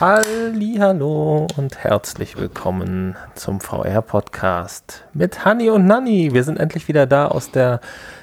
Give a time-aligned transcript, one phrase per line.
[0.00, 6.32] Hallo und herzlich willkommen zum VR-Podcast mit Hanni und Nanni.
[6.32, 7.80] Wir sind endlich wieder da aus der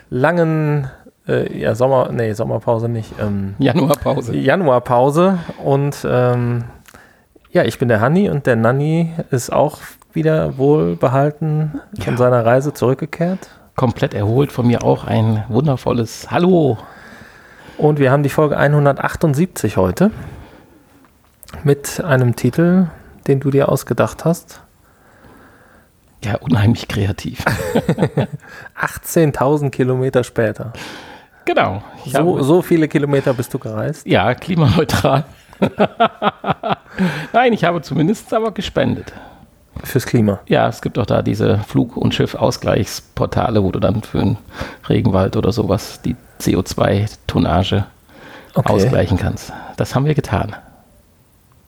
[0.09, 0.89] langen
[1.27, 3.13] äh, ja, Sommer, nee, Sommerpause nicht.
[3.21, 4.35] Ähm, Januarpause.
[4.35, 5.37] Januarpause.
[5.63, 6.63] Und ähm,
[7.51, 9.77] ja, ich bin der Hanni und der Nanni ist auch
[10.13, 12.17] wieder wohlbehalten von Ja.
[12.17, 13.51] seiner Reise zurückgekehrt.
[13.75, 16.79] Komplett erholt von mir auch ein wundervolles Hallo.
[17.77, 20.09] Und wir haben die Folge 178 heute
[21.63, 22.87] mit einem Titel,
[23.27, 24.61] den du dir ausgedacht hast.
[26.23, 27.43] Ja, unheimlich kreativ.
[28.81, 30.73] 18.000 Kilometer später.
[31.45, 31.83] genau.
[32.05, 34.05] So, so viele Kilometer bist du gereist.
[34.07, 35.25] ja, klimaneutral.
[37.33, 39.13] Nein, ich habe zumindest aber gespendet.
[39.83, 40.39] Fürs Klima.
[40.47, 44.37] Ja, es gibt auch da diese Flug- und Schiffausgleichsportale, wo du dann für einen
[44.89, 47.85] Regenwald oder sowas die CO2-Tonnage
[48.55, 48.73] Okay.
[48.73, 49.53] ausgleichen kannst.
[49.75, 50.55] Das haben wir getan.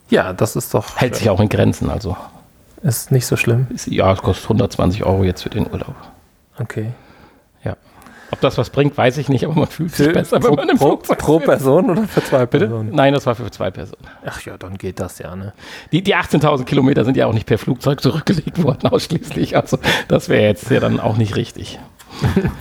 [0.09, 1.89] Ja, das ist doch Hält sich auch in Grenzen.
[1.89, 2.17] Also,
[2.81, 3.67] ist nicht so schlimm.
[3.73, 5.95] ist, ja, es kostet 120 Euro jetzt für den Urlaub.
[6.59, 6.91] Okay.
[7.63, 7.75] Ja.
[8.31, 10.69] Ob das was bringt, weiß ich nicht, aber man fühlt sich besser, wenn pro, man
[10.69, 11.39] im pro, Flugzeug pro.
[11.39, 12.67] Person oder für zwei Bitte?
[12.67, 12.91] Personen?
[12.93, 14.03] Nein, das war für zwei Personen.
[14.25, 15.53] Ach ja, dann geht das ja, ne?
[15.91, 19.55] Die, die 18.000 Kilometer sind ja auch nicht per Flugzeug zurückgelegt worden, ausschließlich.
[19.55, 21.79] Also, das wäre jetzt ja dann auch nicht richtig.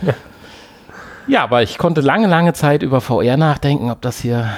[1.29, 4.51] ja, aber ich konnte lange, lange Zeit über VR nachdenken, ob das hier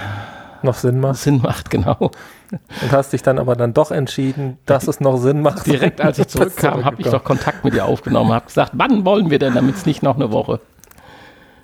[0.62, 1.16] Noch Sinn macht.
[1.16, 2.10] Sinn macht, genau.
[2.82, 5.66] Und hast dich dann aber dann doch entschieden, dass es noch Sinn macht.
[5.66, 9.30] Direkt als ich zurückkam, habe ich doch Kontakt mit ihr aufgenommen, habe gesagt, wann wollen
[9.30, 10.60] wir denn, damit es nicht noch eine Woche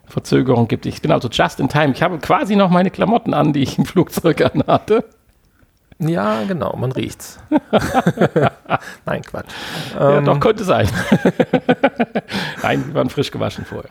[0.07, 0.87] Verzögerung gibt.
[0.87, 1.93] Ich bin also just in time.
[1.93, 5.05] Ich habe quasi noch meine Klamotten an, die ich im Flugzeug anhatte.
[5.99, 7.39] Ja, genau, man riecht's.
[9.07, 9.51] Nein, Quatsch.
[9.95, 10.89] Ja, Ähm, doch, könnte sein.
[12.63, 13.91] Nein, die waren frisch gewaschen vorher.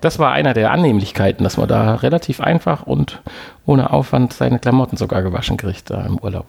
[0.00, 3.20] Das war einer der Annehmlichkeiten, dass man da relativ einfach und
[3.66, 6.46] ohne Aufwand seine Klamotten sogar gewaschen kriegt da im Urlaub.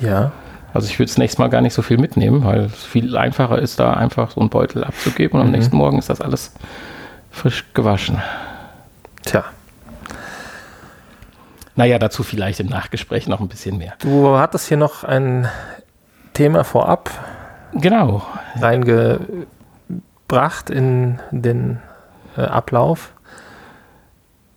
[0.00, 0.32] Ja,
[0.74, 3.58] Also ich würde das nächste Mal gar nicht so viel mitnehmen, weil es viel einfacher
[3.58, 6.52] ist, da einfach so einen Beutel abzugeben und am nächsten Morgen ist das alles
[7.30, 8.20] frisch gewaschen.
[9.24, 9.44] tja.
[11.76, 13.94] Naja, dazu vielleicht im Nachgespräch noch ein bisschen mehr.
[14.00, 15.48] Du hattest hier noch ein
[16.32, 17.10] Thema vorab
[17.72, 18.22] Genau.
[18.60, 21.78] reingebracht in den äh,
[22.36, 23.12] Ablauf,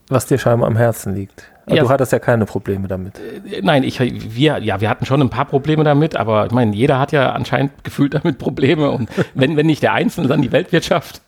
[0.10, 1.52] was dir scheinbar am Herzen liegt.
[1.70, 1.84] Ja.
[1.84, 3.20] Du hattest ja keine Probleme damit.
[3.62, 6.98] Nein, ich, wir, ja, wir hatten schon ein paar Probleme damit, aber ich meine, jeder
[6.98, 11.22] hat ja anscheinend gefühlt damit Probleme und wenn, wenn nicht der Einzelne, dann die Weltwirtschaft.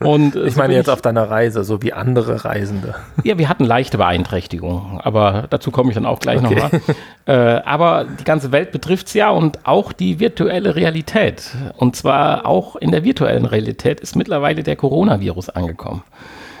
[0.00, 2.94] Und äh, Ich so meine jetzt auf deiner Reise, so wie andere Reisende.
[3.24, 6.54] Ja, wir hatten leichte Beeinträchtigungen, aber dazu komme ich dann auch gleich Okay.
[6.54, 6.80] nochmal.
[7.26, 11.54] Äh, aber die ganze Welt betrifft es ja und auch die virtuelle Realität.
[11.76, 16.02] Und zwar auch in der virtuellen Realität ist mittlerweile der Coronavirus angekommen.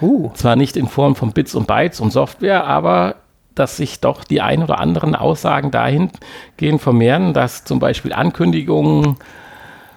[0.04, 3.14] Uh, Zwar nicht in Form von Bits und Bytes und Software, aber
[3.54, 9.16] dass sich doch die ein oder anderen Aussagen dahingehend vermehren, dass zum Beispiel Ankündigungen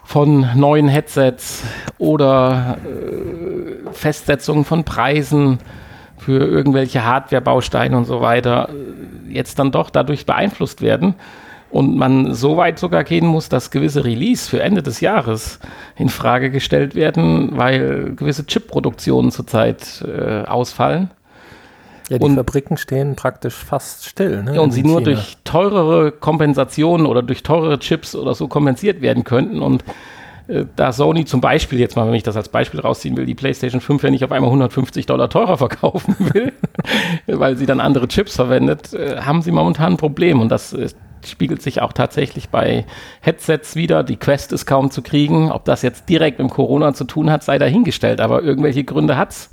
[0.06, 1.64] von neuen Headsets
[1.98, 5.60] oder äh, Festsetzungen von Preisen
[6.18, 11.16] für irgendwelche Hardware-Bausteine und so weiter äh, jetzt dann doch dadurch beeinflusst werden
[11.70, 15.60] und man so weit sogar gehen muss, dass gewisse Release für Ende des Jahres
[15.96, 21.12] in Frage gestellt werden, weil gewisse Chip-Produktionen zurzeit äh, ausfallen
[22.10, 24.44] ja, die Und- Fabriken stehen praktisch fast still.
[24.44, 25.12] Ne, und in sie nur China.
[25.16, 29.62] durch teurere Kompensationen oder durch teurere Chips oder so kompensiert werden könnten.
[29.62, 29.84] Und
[30.48, 33.36] äh, da Sony zum Beispiel, jetzt mal, wenn ich das als Beispiel rausziehen will, die
[33.36, 36.54] PlayStation 5 ja nicht auf einmal 150 Dollar teurer verkaufen will,
[37.28, 40.40] weil sie dann andere Chips verwendet, äh, haben sie momentan ein Problem.
[40.40, 40.88] Und das äh,
[41.26, 42.86] spiegelt sich auch tatsächlich bei
[43.22, 44.04] Headsets wieder.
[44.04, 45.52] Die Quest ist kaum zu kriegen.
[45.52, 48.22] Ob das jetzt direkt mit Corona zu tun hat, sei dahingestellt.
[48.22, 49.50] Aber irgendwelche Gründe hat's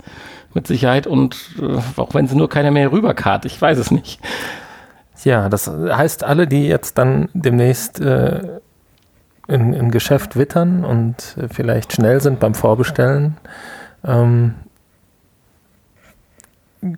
[0.53, 1.07] mit Sicherheit.
[1.07, 4.19] Und äh, auch wenn sie nur keiner mehr rüberkart, ich weiß es nicht.
[5.23, 8.59] Ja, das heißt, alle, die jetzt dann demnächst äh,
[9.47, 13.37] im Geschäft wittern und äh, vielleicht schnell sind beim Vorbestellen,
[14.03, 14.55] ähm,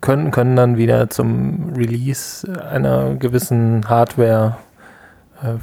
[0.02, 4.58] können, können dann wieder zum Release einer gewissen Hardware
[5.44, 5.54] äh,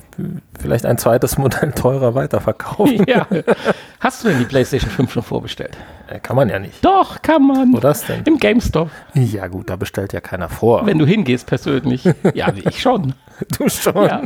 [0.60, 3.04] vielleicht ein zweites Modell teurer weiterverkaufen.
[3.08, 3.26] Ja.
[4.00, 5.76] Hast du denn die PlayStation 5 schon vorbestellt?
[6.08, 6.84] Äh, Kann man ja nicht.
[6.84, 7.72] Doch, kann man.
[7.72, 8.22] Wo das denn?
[8.24, 8.90] Im GameStop.
[9.14, 10.86] Ja gut, da bestellt ja keiner vor.
[10.86, 12.04] Wenn du hingehst persönlich.
[12.34, 13.14] Ja, ich schon.
[13.58, 14.06] du schon.
[14.06, 14.22] Ja,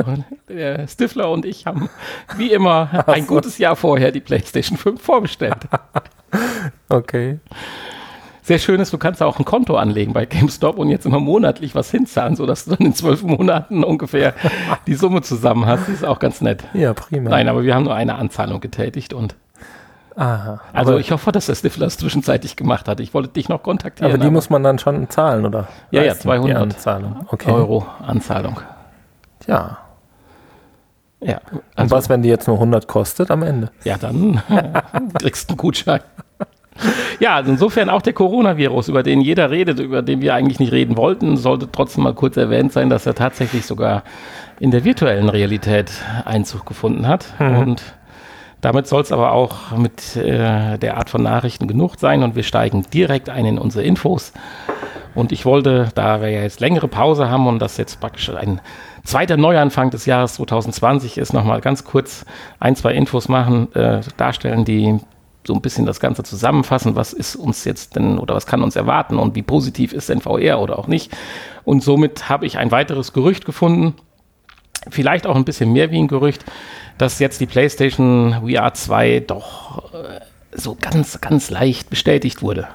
[0.48, 1.88] der Stifler und ich haben
[2.36, 5.56] wie immer ein gutes Jahr vorher die PlayStation 5 vorbestellt.
[6.88, 7.38] Okay.
[8.48, 11.74] Sehr schön ist, du kannst auch ein Konto anlegen bei GameStop und jetzt immer monatlich
[11.74, 14.32] was hinzahlen, sodass du dann in zwölf Monaten ungefähr
[14.86, 15.82] die Summe zusammen hast.
[15.82, 16.64] Das ist auch ganz nett.
[16.72, 17.28] Ja, prima.
[17.28, 19.36] Nein, aber wir haben nur eine Anzahlung getätigt und
[20.16, 20.62] Aha.
[20.72, 23.00] also aber, ich hoffe, dass der Stifler es zwischenzeitlich gemacht hat.
[23.00, 24.12] Ich wollte dich noch kontaktieren.
[24.14, 25.68] aber die muss man dann schon zahlen, oder?
[25.90, 27.26] Ja, ja, Leisten, 200 Die Anzahlung.
[27.28, 27.50] Okay.
[27.50, 28.60] Euro Anzahlung.
[29.46, 29.76] Ja.
[31.20, 31.40] Ja.
[31.52, 33.70] Und Also, was, wenn die jetzt nur 100 kostet am Ende?
[33.84, 34.40] ja, dann
[35.20, 36.00] kriegst du einen Gutschein.
[37.20, 40.70] Ja, also insofern auch der Coronavirus, über den jeder redet, über den wir eigentlich nicht
[40.70, 44.04] reden wollten, sollte trotzdem mal kurz erwähnt sein, dass er tatsächlich sogar
[44.60, 45.90] in der virtuellen Realität
[46.24, 47.26] Einzug gefunden hat.
[47.40, 47.82] Und
[48.60, 52.42] damit soll es aber auch mit äh, der Art von Nachrichten genug sein und wir
[52.42, 54.32] steigen direkt ein in unsere Infos.
[55.14, 58.60] Und ich wollte, da wir ja jetzt längere Pause haben und das jetzt praktisch ein
[59.04, 62.24] zweiter Neuanfang des Jahres 2020 ist, nochmal ganz kurz
[62.60, 65.00] ein, zwei Infos machen, äh, darstellen, die
[65.48, 68.76] so ein bisschen das Ganze zusammenfassen, was ist uns jetzt denn oder was kann uns
[68.76, 71.10] erwarten und wie positiv ist denn VR oder auch nicht.
[71.64, 73.94] Und somit habe ich ein weiteres Gerücht gefunden,
[74.90, 76.44] vielleicht auch ein bisschen mehr wie ein Gerücht,
[76.98, 80.20] dass jetzt die PlayStation VR 2 doch äh,
[80.52, 82.68] so ganz, ganz leicht bestätigt wurde.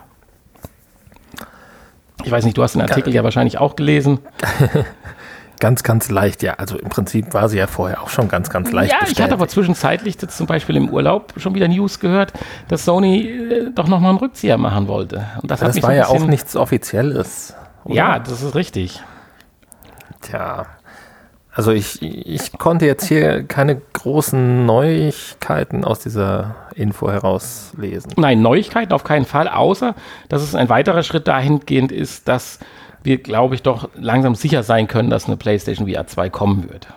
[2.24, 4.18] Ich weiß nicht, du hast den Artikel ja wahrscheinlich auch gelesen.
[5.64, 6.56] Ganz, ganz leicht, ja.
[6.56, 9.32] Also im Prinzip war sie ja vorher auch schon ganz, ganz leicht ja, ich hatte
[9.32, 12.34] aber zwischenzeitlich jetzt zum Beispiel im Urlaub schon wieder News gehört,
[12.68, 15.26] dass Sony äh, doch nochmal einen Rückzieher machen wollte.
[15.42, 17.56] Und das, hat Das war so ja auch nichts Offizielles.
[17.86, 17.96] oder?
[17.96, 19.02] Ja, das ist richtig.
[20.20, 20.66] Tja.
[21.54, 28.12] Also ich, ich konnte jetzt hier keine großen Neuigkeiten aus dieser Info herauslesen.
[28.18, 29.96] Nein, Neuigkeiten auf keinen Fall, außer
[30.28, 32.60] dass es ein weiterer Schritt dahingehend ist, dass
[33.04, 36.88] wir, glaube ich, doch langsam sicher sein können, dass eine PlayStation VR 2 kommen wird.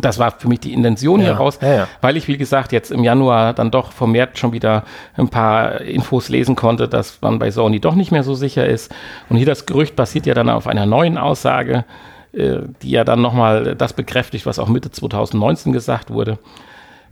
[0.00, 1.88] Das war für mich die Intention Ja, hier raus, ja, ja.
[2.00, 4.84] weil ich, wie gesagt, jetzt im Januar dann doch vermehrt schon wieder
[5.16, 8.94] ein paar Infos lesen konnte, dass man bei Sony doch nicht mehr so sicher ist.
[9.28, 11.84] Und hier das Gerücht basiert ja dann auf einer neuen Aussage,
[12.32, 16.38] äh, die ja dann nochmal das bekräftigt, was auch Mitte 2019 gesagt wurde.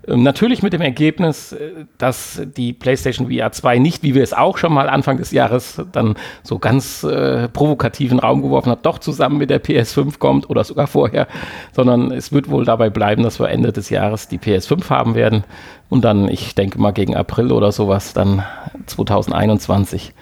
[0.06, 4.32] Ähm, Natürlich mit dem Ergebnis, äh, dass die PlayStation VR 2 nicht, wie wir es
[4.32, 8.98] auch schon mal Anfang des Jahres dann so ganz äh, provokativen Raum geworfen hat, doch
[8.98, 11.26] zusammen mit der PS5 kommt oder sogar vorher,
[11.72, 15.44] sondern es wird wohl dabei bleiben, dass wir Ende des Jahres die PS5 haben werden
[15.90, 18.42] und dann, ich denke mal gegen April oder sowas, dann
[18.86, 20.12] 2021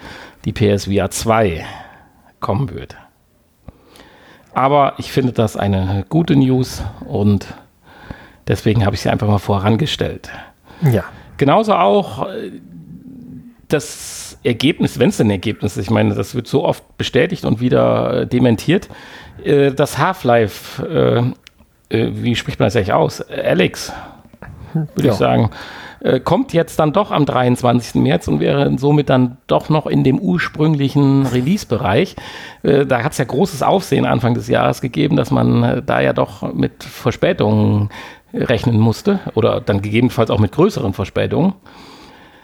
[0.45, 1.65] die PSVR 2
[2.41, 2.97] kommen wird.
[4.55, 7.47] Aber ich finde das eine gute News und
[8.49, 10.31] deswegen habe ich sie einfach mal vorangestellt.
[10.91, 11.05] Ja.
[11.37, 12.53] Genauso auch äh,
[13.69, 17.61] das Ergebnis, wenn es ein Ergebnis ist, ich meine, das wird so oft bestätigt und
[17.61, 18.89] wieder äh, dementiert,
[19.45, 21.27] äh, das Half-Life,
[21.91, 23.21] wie spricht man das eigentlich aus?
[23.21, 23.93] Alex,
[24.73, 25.13] würde Ja.
[25.13, 25.51] ich sagen,
[26.25, 27.97] kommt jetzt dann doch am 23.
[28.03, 32.17] März und wäre somit dann doch noch in dem ursprünglichen Release-Bereich.
[32.63, 36.55] Da hat es ja großes Aufsehen Anfang des Jahres gegeben, dass man da ja doch
[36.55, 37.91] mit Verspätungen
[38.33, 41.55] rechnen musste oder dann gegebenenfalls auch mit größeren Verspätungen.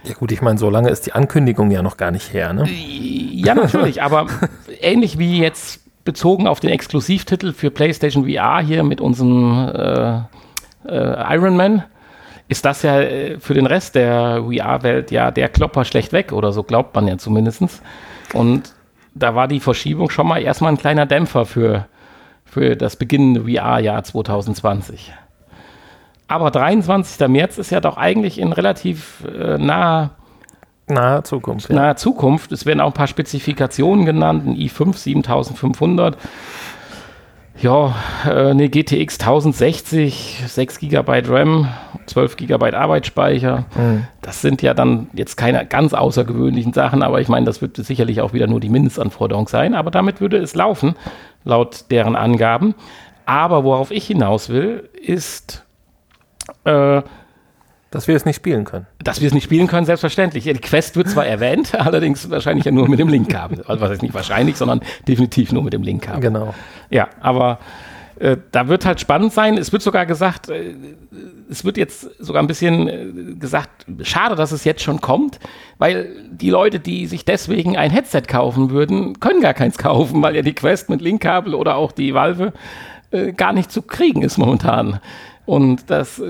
[0.04, 2.68] Ja gut, ich meine, so lange ist die Ankündigung ja noch gar nicht her, ne?
[2.68, 4.26] Ja, natürlich, aber
[4.80, 10.20] ähnlich wie jetzt bezogen auf den Exklusivtitel für PlayStation VR hier mit unserem äh,
[10.88, 11.84] äh, Iron Man,
[12.48, 16.52] ist das ja äh, für den Rest der VR-Welt ja der Klopper schlecht weg oder
[16.52, 17.82] so glaubt man ja zumindest.
[18.32, 18.74] Und
[19.14, 21.86] da war die Verschiebung schon mal erstmal ein kleiner Dämpfer für,
[22.44, 25.12] für das beginnende VR-Jahr 2020.
[26.28, 27.26] Aber 23.
[27.28, 30.10] März ist ja doch eigentlich in relativ äh, naher
[30.90, 31.68] Nahe Zukunft.
[31.68, 31.76] Ja.
[31.76, 32.52] naher Zukunft.
[32.52, 36.16] Es werden auch ein paar Spezifikationen genannt, ein i5 7500.
[37.60, 37.94] Ja,
[38.24, 41.68] äh, eine GTX 1060, 6 GB RAM,
[42.06, 43.66] 12 GB Arbeitsspeicher.
[44.22, 48.20] Das sind ja dann jetzt keine ganz außergewöhnlichen Sachen, aber ich meine, das wird sicherlich
[48.20, 49.74] auch wieder nur die Mindestanforderung sein.
[49.74, 50.94] Aber damit würde es laufen,
[51.44, 52.74] laut deren Angaben.
[53.26, 55.66] Aber worauf ich hinaus will, ist,
[56.64, 57.02] äh,
[57.90, 58.86] Dass wir es nicht spielen können.
[59.02, 60.44] dass wir es nicht spielen können, selbstverständlich.
[60.44, 63.64] Die Quest wird zwar erwähnt, allerdings wahrscheinlich ja nur mit dem Linkkabel.
[63.66, 66.20] Also was heißt nicht wahrscheinlich, sondern definitiv nur mit dem Linkkabel.
[66.20, 66.54] Genau.
[66.90, 67.58] Ja, aber
[68.18, 69.56] äh, da wird halt spannend sein.
[69.56, 70.74] Es wird sogar gesagt, äh,
[71.48, 75.38] es wird jetzt sogar ein bisschen äh, gesagt, schade, dass es jetzt schon kommt,
[75.78, 80.34] weil die Leute, die sich deswegen ein Headset kaufen würden, können gar keins kaufen, weil
[80.34, 82.52] ja die Quest mit Linkkabel oder auch die Valve
[83.38, 85.00] gar nicht zu kriegen ist momentan.
[85.48, 86.20] Und das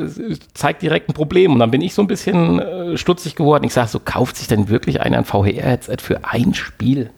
[0.55, 1.53] zeigt direkt ein Problem.
[1.53, 3.65] Und dann bin ich so ein bisschen äh, stutzig geworden.
[3.65, 7.11] Ich sage so, kauft sich denn wirklich einer ein VR-Headset für ein Spiel?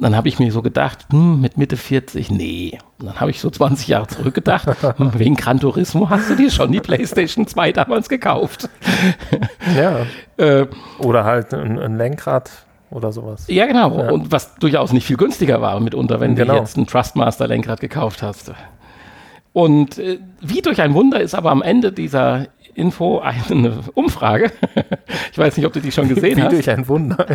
[0.00, 2.78] Dann habe ich mir so gedacht, hm, mit Mitte 40, nee.
[2.98, 6.50] Und dann habe ich so 20 Jahre zurückgedacht, hm, wegen Gran Turismo hast du dir
[6.50, 8.68] schon die PlayStation 2 damals gekauft.
[9.76, 10.06] Ja.
[10.38, 10.66] Äh,
[11.00, 12.48] Oder halt ein, ein Lenkrad
[12.92, 13.46] oder sowas.
[13.48, 13.90] ja, genau.
[14.12, 16.52] Und was durchaus nicht viel günstiger war mitunter, wenn Genau.
[16.54, 18.52] du jetzt ein Trustmaster-Lenkrad gekauft hast.
[19.52, 24.52] Und äh, wie durch ein Wunder ist aber am Ende dieser Info eine Umfrage.
[25.32, 26.52] ich weiß nicht, ob du die schon gesehen Wie hast.
[26.52, 27.26] durch ein Wunder.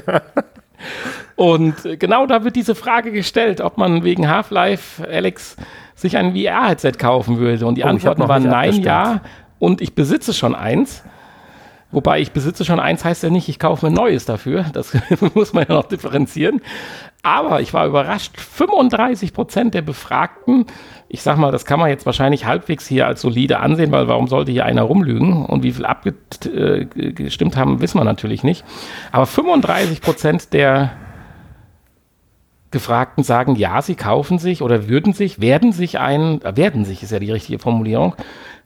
[1.35, 5.55] Und äh, genau da wird diese Frage gestellt, ob man wegen Half-Life, Alex,
[5.95, 7.65] sich ein VR-Headset kaufen würde.
[7.65, 8.85] Und die Oh, Antworten waren nein, abgestimmt.
[8.85, 9.21] ja.
[9.59, 11.03] Und ich besitze schon eins.
[11.91, 14.65] Wobei ich besitze schon eins, heißt ja nicht, ich kaufe mir ein neues dafür.
[14.73, 14.93] Das
[15.35, 16.61] muss man ja noch differenzieren.
[17.25, 20.65] Aber ich war überrascht, 35 Prozent der Befragten,
[21.07, 24.27] ich sag mal, das kann man jetzt wahrscheinlich halbwegs hier als solide ansehen, weil warum
[24.27, 25.45] sollte hier einer rumlügen?
[25.45, 28.65] Und wie viel abgestimmt haben, wissen wir natürlich nicht.
[29.13, 30.91] Aber 35 Prozent der
[32.71, 37.03] Gefragten sagen, ja, sie kaufen sich oder würden sich, werden sich ein, äh, werden sich
[37.03, 38.15] ist ja die richtige Formulierung,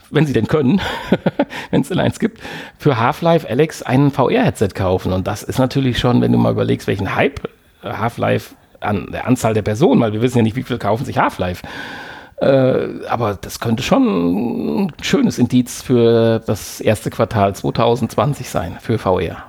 [0.09, 0.81] wenn sie denn können,
[1.69, 2.41] wenn es denn eins gibt,
[2.79, 5.13] für Half-Life Alex ein VR-Headset kaufen.
[5.13, 7.49] Und das ist natürlich schon, wenn du mal überlegst, welchen Hype äh,
[7.83, 11.17] Half-Life an der Anzahl der Personen, weil wir wissen ja nicht, wie viele kaufen sich
[11.17, 11.65] Half-Life.
[12.39, 18.99] Äh, aber das könnte schon ein schönes Indiz für das erste Quartal 2020 sein, für
[18.99, 19.43] VR.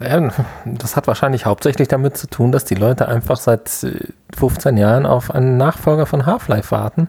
[0.00, 0.30] Ja,
[0.64, 5.06] das hat wahrscheinlich hauptsächlich damit zu tun, dass die Leute einfach seit äh, 15 Jahren
[5.06, 7.08] auf einen Nachfolger von Half-Life warten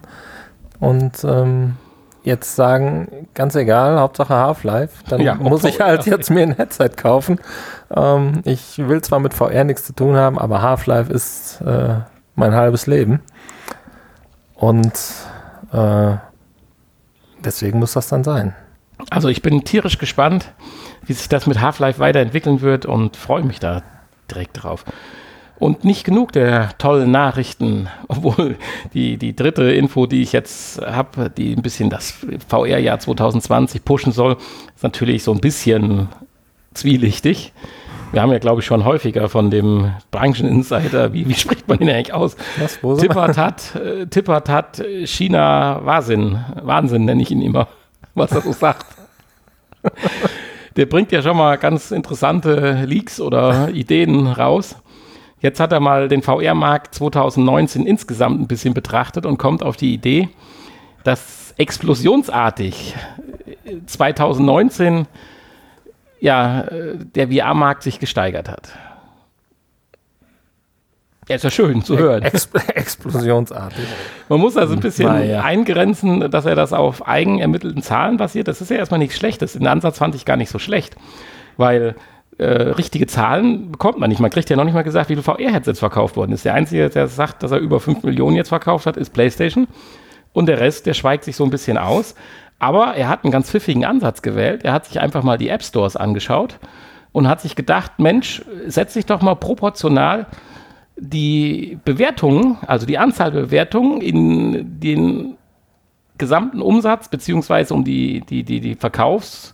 [0.80, 1.78] und ähm,
[2.30, 6.14] jetzt sagen, ganz egal, Hauptsache Half-Life, dann Ja, muss ich halt ja.
[6.16, 7.40] jetzt mir ein Headset kaufen.
[7.94, 11.96] Ähm, ich will zwar mit VR nichts zu tun haben, aber Half-Life ist äh,
[12.36, 13.22] mein halbes Leben
[14.56, 14.94] und
[15.74, 16.16] äh,
[17.44, 18.56] deswegen muss das dann sein.
[19.10, 20.52] Also ich bin tierisch gespannt,
[21.06, 23.82] wie sich das mit Half-Life weiterentwickeln wird und freue mich da
[24.30, 24.86] direkt drauf.
[25.60, 28.56] Und nicht genug der tollen Nachrichten, obwohl
[28.94, 32.14] die, die dritte Info, die ich jetzt habe, die ein bisschen das
[32.48, 34.38] VR-Jahr 2020 pushen soll,
[34.76, 36.08] ist natürlich so ein bisschen
[36.74, 37.52] zwielichtig.
[38.12, 41.90] Wir haben ja, glaube ich, schon häufiger von dem Brancheninsider, wie, wie spricht man ihn
[41.90, 42.36] eigentlich aus?
[42.58, 42.80] Was?
[43.00, 47.68] Tippert hat, äh, Tippert hat China Wahnsinn, Wahnsinn nenne ich ihn immer,
[48.16, 48.86] was er so sagt.
[50.76, 54.76] Der bringt ja schon mal ganz interessante Leaks oder Ideen raus.
[55.42, 59.94] Jetzt hat er mal den VR-Markt 2019 insgesamt ein bisschen betrachtet und kommt auf die
[59.94, 60.30] Idee,
[61.04, 62.96] dass explosionsartig
[63.66, 65.08] äh, 2019
[66.20, 68.70] ja, äh, der VR-Markt sich gesteigert hat.
[71.30, 72.24] Ja, ist ja schön zu hören.
[72.24, 73.86] Ex explosionsartig.
[74.30, 75.44] Man muss also ein bisschen Naja.
[75.44, 78.48] eingrenzen, dass er das auf eigen ermittelten Zahlen basiert.
[78.48, 79.54] Das ist ja erstmal nichts Schlechtes.
[79.54, 80.96] Den Ansatz fand ich gar nicht so schlecht,
[81.56, 81.96] weil
[82.40, 84.20] äh, richtige Zahlen bekommt man nicht.
[84.20, 86.46] Man kriegt ja noch nicht mal gesagt, wie viele VR-Headsets verkauft worden ist.
[86.46, 89.68] Der Einzige, der sagt, dass er über 5 Millionen jetzt verkauft hat, ist PlayStation.
[90.32, 92.16] Und der Rest, der schweigt sich so ein bisschen aus.
[92.58, 94.64] Aber er hat einen ganz pfiffigen Ansatz gewählt.
[94.64, 96.60] Er hat sich einfach mal die App Stores angeschaut
[97.12, 100.28] und hat sich gedacht, Mensch, setz dich doch mal proportional
[100.96, 105.36] die Bewertungen, also die Anzahl Bewertungen in den
[106.18, 109.54] gesamten Umsatz beziehungsweise um die, die, die, die Verkaufs-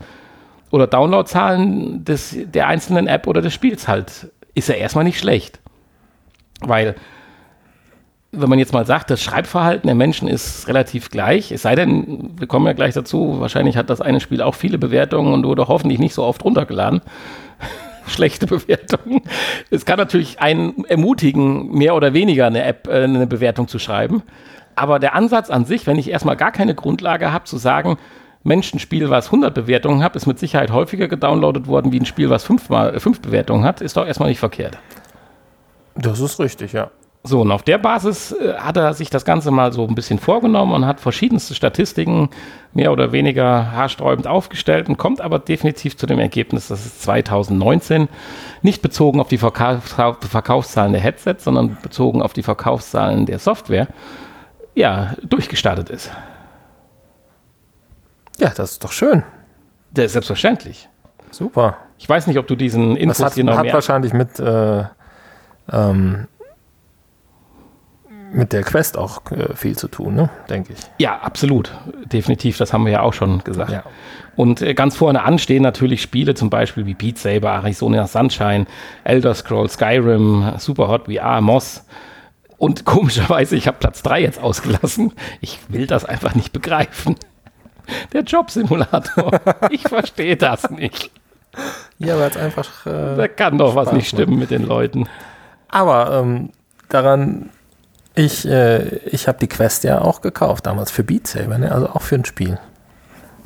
[0.76, 5.60] oder Downloadzahlen des, der einzelnen App oder des Spiels halt, ist ja erstmal nicht schlecht.
[6.60, 6.96] Weil,
[8.34, 12.32] wenn man jetzt mal sagt, das Schreibverhalten der Menschen ist relativ gleich, es sei denn,
[12.38, 15.70] wir kommen ja gleich dazu, wahrscheinlich hat das eine Spiel auch viele Bewertungen und wurde
[15.70, 17.00] hoffentlich nicht so oft runtergeladen.
[18.08, 19.22] Schlechte Bewertungen.
[19.72, 24.24] Es kann natürlich einen ermutigen, mehr oder weniger eine App, äh, eine Bewertung zu schreiben.
[24.76, 27.98] Aber der Ansatz an sich, wenn ich erstmal gar keine Grundlage habe, zu sagen,
[28.46, 32.06] Mensch, ein Spiel, was 100 Bewertungen hat, ist mit Sicherheit häufiger gedownloadet worden wie ein
[32.06, 34.78] Spiel, was fünfmal, äh, fünf Bewertungen hat, ist doch erstmal nicht verkehrt.
[35.96, 36.92] Das ist richtig, ja.
[37.24, 40.20] So, und auf der Basis äh, hat er sich das Ganze mal so ein bisschen
[40.20, 42.30] vorgenommen und hat verschiedenste Statistiken
[42.72, 48.10] mehr oder weniger haarsträubend aufgestellt und kommt aber definitiv zu dem Ergebnis, dass es 2019
[48.62, 49.86] nicht bezogen auf die Verkauf
[50.20, 53.88] Verkaufszahlen der Headsets, sondern bezogen auf die Verkaufszahlen der Software,
[54.76, 56.12] ja, durchgestartet ist.
[58.40, 59.24] Ja, das ist doch schön.
[59.92, 60.90] Der ist selbstverständlich.
[61.32, 61.78] Super.
[61.98, 64.84] Ich weiß nicht, ob du diesen Das Infos hat, hier noch hat wahrscheinlich mit, äh,
[65.72, 66.28] ähm,
[68.32, 70.30] mit der Quest auch äh, viel zu tun, ne?
[70.50, 70.80] denke ich.
[70.98, 71.72] Ja, absolut.
[72.06, 73.72] Definitiv, das haben wir ja auch schon gesagt.
[73.72, 73.84] Ja.
[74.36, 78.66] Und äh, ganz vorne an stehen natürlich Spiele, zum Beispiel wie Beat Saber, Arizona Sunshine,
[79.06, 81.86] Elder Scrolls, Skyrim, Superhot VR, Moss.
[82.58, 85.14] Und komischerweise, ich habe Platz 3 jetzt ausgelassen.
[85.40, 87.16] Ich will das einfach nicht begreifen.
[88.14, 89.32] Der Jobsimulator.
[89.70, 91.12] Ich verstehe das nicht.
[92.00, 92.86] Ja, weil es einfach.
[92.86, 95.08] Äh, Da kann doch was Spaß nicht stimmen mit den Leuten.
[95.70, 96.50] aber ähm,
[96.90, 97.50] daran,
[98.16, 101.72] ich, äh, ich habe die Quest ja auch gekauft damals für Beat Saber, ne?
[101.72, 102.60] also auch für ein Spiel.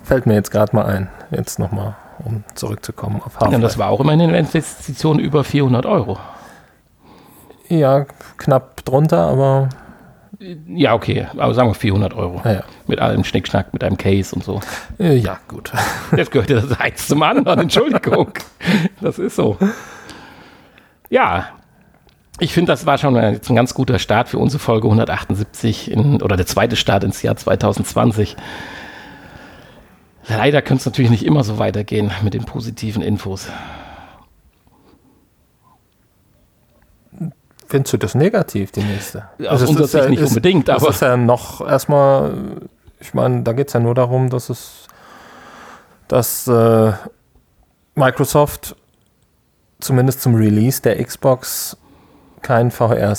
[0.04, 1.10] Fällt mir jetzt gerade mal ein.
[1.32, 3.62] Jetzt nochmal, um zurückzukommen auf Ja, Half-Life.
[3.62, 6.18] das war auch immerhin eine Investition über 400 Euro.
[7.68, 8.06] Ja,
[8.38, 9.70] knapp drunter, aber
[10.68, 12.42] Ja, okay, aber sagen wir 400 Euro.
[12.44, 12.64] naja.
[12.88, 14.62] Mit allem Schnickschnack, mit einem Case und so.
[14.98, 15.72] Äh, ja, gut.
[16.16, 18.32] Jetzt gehört ja das eins zum anderen, Entschuldigung.
[19.02, 19.58] Das ist so.
[21.10, 21.50] Ja,
[22.40, 26.22] ich finde, das war schon jetzt ein ganz guter Start für unsere Folge 178 in,
[26.22, 28.38] oder der zweite Start ins Jahr 2020.
[30.28, 33.50] Leider könnte es natürlich nicht immer so weitergehen mit den positiven Infos.
[37.70, 39.30] Findest du das negativ, die nächste?
[39.42, 40.88] Aus also unserer Sicht ja, nicht ist, unbedingt, aber.
[40.88, 42.34] Das ist ja noch erstmal,
[43.00, 44.88] ich meine, da geht es ja nur darum, dass es,
[46.08, 46.94] dass äh,
[47.94, 48.76] Microsoft
[49.80, 51.78] zumindest zum Release der Xbox
[52.42, 53.16] kein VR äh,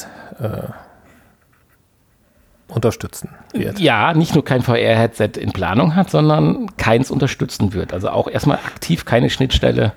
[2.66, 3.78] unterstützen wird.
[3.78, 7.92] Ja, nicht nur kein VR-Headset in Planung hat, sondern keins unterstützen wird.
[7.92, 9.92] Also auch erstmal aktiv keine Schnittstelle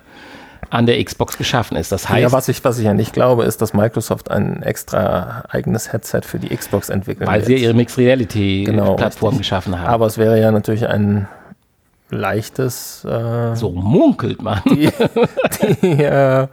[0.70, 1.92] an der Xbox geschaffen ist.
[1.92, 5.44] Das heißt, ja, was ich, was ich ja nicht glaube, ist, dass Microsoft ein extra
[5.48, 7.28] eigenes Headset für die Xbox entwickelt.
[7.28, 9.46] Weil sie ihre Mixed Reality genau, Plattform richtig.
[9.46, 9.88] geschaffen haben.
[9.88, 11.28] Aber es wäre ja natürlich ein
[12.10, 13.04] leichtes.
[13.04, 14.60] Äh, so munkelt man.
[14.66, 14.90] Die,
[15.82, 16.46] die äh, äh,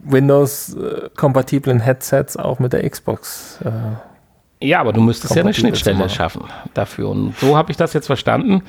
[0.00, 3.58] Windows-kompatiblen Headsets auch mit der Xbox.
[3.64, 3.70] Äh,
[4.60, 6.44] ja, aber du müsstest ja eine Schnittstelle schaffen
[6.74, 7.10] dafür.
[7.10, 8.62] Und so habe ich das jetzt verstanden,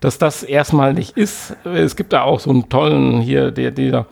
[0.00, 1.56] dass das erstmal nicht ist.
[1.64, 4.06] Es gibt da auch so einen tollen hier, der, der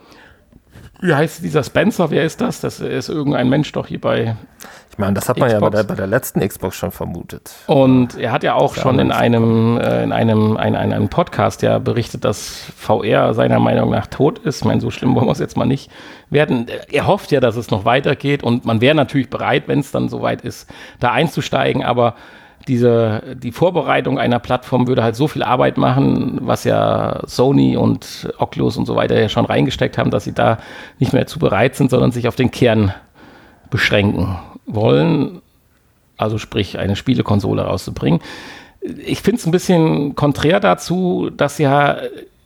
[1.01, 2.11] wie heißt dieser Spencer?
[2.11, 2.61] Wer ist das?
[2.61, 4.37] Das ist irgendein Mensch doch hier bei
[4.99, 5.63] ich meine, das hat man Xbox.
[5.63, 7.53] ja bei der, bei der, letzten Xbox schon vermutet.
[7.69, 11.63] Und er hat ja auch schon in einem, äh, in einem, ein, ein, einem Podcast
[11.63, 14.57] ja berichtet, dass VR seiner Meinung nach tot ist.
[14.57, 15.89] Ich meine, so schlimm wollen wir es jetzt mal nicht
[16.31, 16.67] werden.
[16.91, 20.09] Er hofft ja, dass es noch weitergeht und man wäre natürlich bereit, wenn es dann
[20.09, 22.17] soweit ist, da einzusteigen, aber
[22.69, 28.33] diese, die Vorbereitung einer Plattform würde halt so viel Arbeit machen, was ja Sony und
[28.39, 30.59] Oculus und so weiter ja schon reingesteckt haben, dass sie da
[30.99, 32.93] nicht mehr zu bereit sind, sondern sich auf den Kern
[33.71, 35.41] beschränken wollen,
[36.17, 38.21] also sprich eine Spielekonsole rauszubringen.
[38.81, 41.97] Ich finde es ein bisschen konträr dazu, dass ja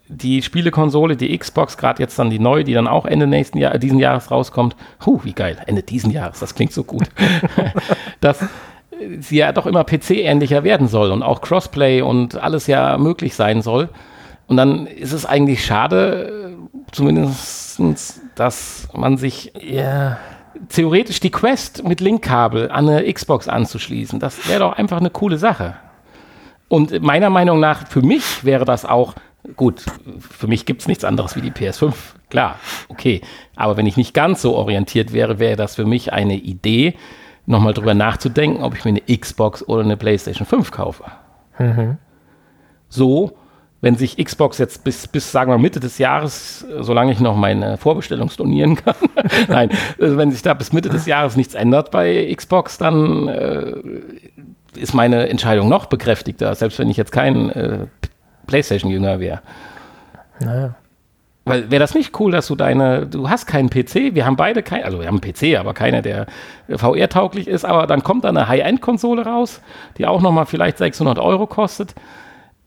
[0.08, 3.78] die Spielekonsole, die Xbox, gerade jetzt dann die neue, die dann auch Ende nächsten Jahr,
[3.78, 7.08] diesen Jahres rauskommt, huh, wie geil, Ende diesen Jahres, das klingt so gut,
[8.20, 8.40] dass
[9.20, 13.62] sie ja doch immer PC-ähnlicher werden soll und auch Crossplay und alles ja möglich sein
[13.62, 13.88] soll.
[14.46, 16.56] Und dann ist es eigentlich schade,
[16.90, 17.80] zumindest,
[18.34, 20.18] dass man sich yeah
[20.68, 24.20] theoretisch die Quest mit Linkkabel an eine Xbox anzuschließen.
[24.20, 25.74] Das wäre doch einfach eine coole Sache.
[26.68, 29.14] Und meiner Meinung nach, für mich wäre das auch,
[29.56, 29.84] gut,
[30.18, 31.92] für mich gibt es nichts anderes wie die PS5,
[32.30, 33.20] klar, okay.
[33.56, 36.94] Aber wenn ich nicht ganz so orientiert wäre, wäre das für mich eine Idee,
[37.46, 41.04] nochmal drüber nachzudenken, ob ich mir eine Xbox oder eine PlayStation 5 kaufe.
[41.58, 41.98] Mhm.
[42.88, 43.36] So
[43.82, 47.76] wenn sich Xbox jetzt bis, bis, sagen wir, Mitte des Jahres, solange ich noch meine
[47.76, 48.94] Vorbestellung stornieren kann,
[49.48, 53.74] nein, also wenn sich da bis Mitte des Jahres nichts ändert bei Xbox, dann äh,
[54.76, 57.86] ist meine Entscheidung noch bekräftigter, selbst wenn ich jetzt kein äh,
[58.46, 59.42] PlayStation-Jünger wäre.
[60.38, 60.76] Naja.
[61.44, 64.62] Weil wäre das nicht cool, dass du deine, du hast keinen PC, wir haben beide
[64.62, 66.26] kein, also wir haben einen PC, aber keiner, der
[66.68, 69.60] VR-tauglich ist, aber dann kommt da eine High-End-Konsole raus,
[69.98, 71.94] die auch nochmal vielleicht 600 Euro kostet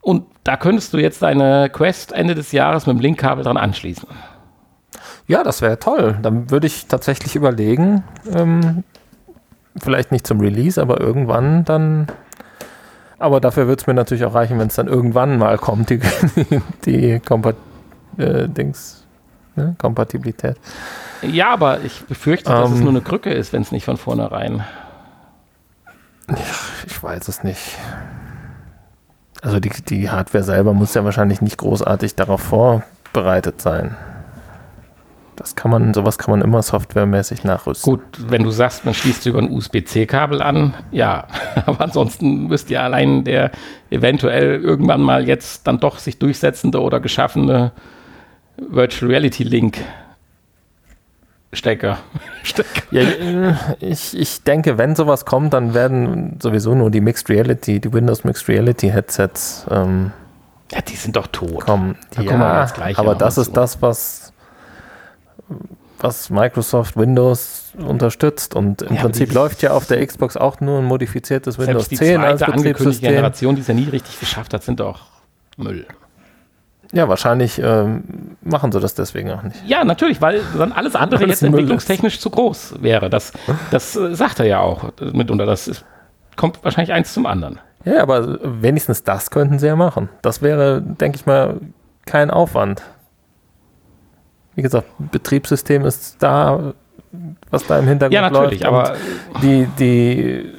[0.06, 4.08] und da könntest du jetzt deine Quest Ende des Jahres mit dem Linkkabel dran anschließen.
[5.26, 6.16] Ja, das wäre toll.
[6.22, 8.84] Dann würde ich tatsächlich überlegen, ähm,
[9.76, 12.06] vielleicht nicht zum Release, aber irgendwann dann.
[13.18, 15.98] Aber dafür wird es mir natürlich auch reichen, wenn es dann irgendwann mal kommt, die,
[16.84, 17.56] die Kompat
[18.18, 19.06] äh, Dings,
[19.54, 19.74] ne?
[19.78, 20.56] Kompatibilität.
[21.22, 23.96] Ja, aber ich befürchte, dass ähm, es nur eine Krücke ist, wenn es nicht von
[23.96, 24.64] vornherein.
[26.86, 27.78] Ich weiß es nicht.
[29.42, 33.96] Also die, die Hardware selber muss ja wahrscheinlich nicht großartig darauf vorbereitet sein.
[35.36, 37.92] Das kann man, sowas kann man immer softwaremäßig nachrüsten.
[37.92, 41.26] Gut, wenn du sagst, man schließt über ein USB-C-Kabel an, ja.
[41.66, 43.50] Aber ansonsten müsste ja allein der
[43.90, 47.72] eventuell irgendwann mal jetzt dann doch sich durchsetzende oder geschaffene
[48.58, 49.78] Virtual Reality Link
[51.56, 51.98] Stecker.
[52.42, 52.82] Stecker.
[52.90, 57.80] Ja, äh, ich, ich denke, wenn sowas kommt, dann werden sowieso nur die Mixed Reality,
[57.80, 59.66] die Windows Mixed Reality Headsets.
[59.70, 60.12] Ähm,
[60.72, 61.60] ja, die sind doch tot.
[61.60, 61.96] Kommen.
[62.10, 64.32] Da ja, aber das ist das, was,
[65.98, 68.54] was Microsoft Windows unterstützt.
[68.54, 72.20] Und im ja, Prinzip läuft ja auf der Xbox auch nur ein modifiziertes Windows 10
[72.20, 73.10] als Betriebssystem.
[73.10, 75.06] Generation, die es ja nie richtig geschafft hat, sind doch
[75.56, 75.86] Müll.
[76.92, 78.04] Ja, wahrscheinlich ähm,
[78.42, 79.56] machen sie das deswegen auch nicht.
[79.66, 83.10] Ja, natürlich, weil dann alles andere jetzt entwicklungstechnisch zu groß wäre.
[83.10, 83.32] Das,
[83.70, 85.46] das äh, sagt er ja auch mitunter.
[85.46, 85.84] Das ist,
[86.36, 87.58] kommt wahrscheinlich eins zum anderen.
[87.84, 90.08] Ja, aber wenigstens das könnten sie ja machen.
[90.22, 91.60] Das wäre, denke ich mal,
[92.04, 92.82] kein Aufwand.
[94.54, 96.72] Wie gesagt, Betriebssystem ist da,
[97.50, 98.72] was da im Hintergrund ja, natürlich, läuft.
[98.88, 98.96] Aber
[99.42, 100.52] die, die,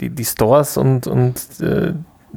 [0.00, 1.92] die, die Stores und, und äh,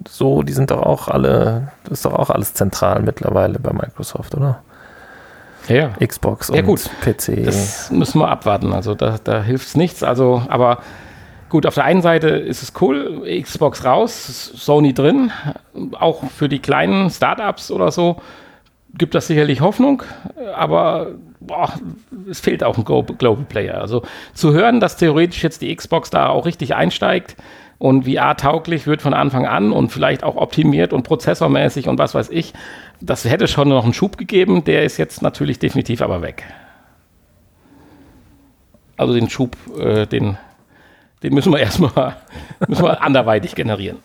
[0.07, 4.35] so, die sind doch auch alle, das ist doch auch alles zentral mittlerweile bei Microsoft,
[4.35, 4.61] oder?
[5.67, 6.07] Ja, ja.
[6.07, 6.89] Xbox Ja, und gut.
[7.01, 7.43] PC.
[7.45, 8.73] Das müssen wir abwarten.
[8.73, 10.01] Also da, da hilft es nichts.
[10.03, 10.79] Also, aber
[11.49, 15.31] gut, auf der einen Seite ist es cool, Xbox raus, Sony drin.
[15.99, 18.21] Auch für die kleinen Startups oder so
[18.97, 20.01] gibt das sicherlich Hoffnung,
[20.55, 21.09] aber
[21.39, 21.71] boah,
[22.27, 23.79] es fehlt auch ein Glo- Global Player.
[23.79, 24.01] Also
[24.33, 27.35] zu hören, dass theoretisch jetzt die Xbox da auch richtig einsteigt
[27.79, 32.29] und VR-tauglich wird von Anfang an und vielleicht auch optimiert und prozessormäßig und was weiß
[32.29, 32.53] ich,
[33.01, 36.43] das hätte schon noch einen Schub gegeben, der ist jetzt natürlich definitiv aber weg.
[38.97, 40.37] Also den Schub, äh, den,
[41.23, 42.17] den müssen wir erstmal
[42.67, 43.97] müssen wir anderweitig generieren.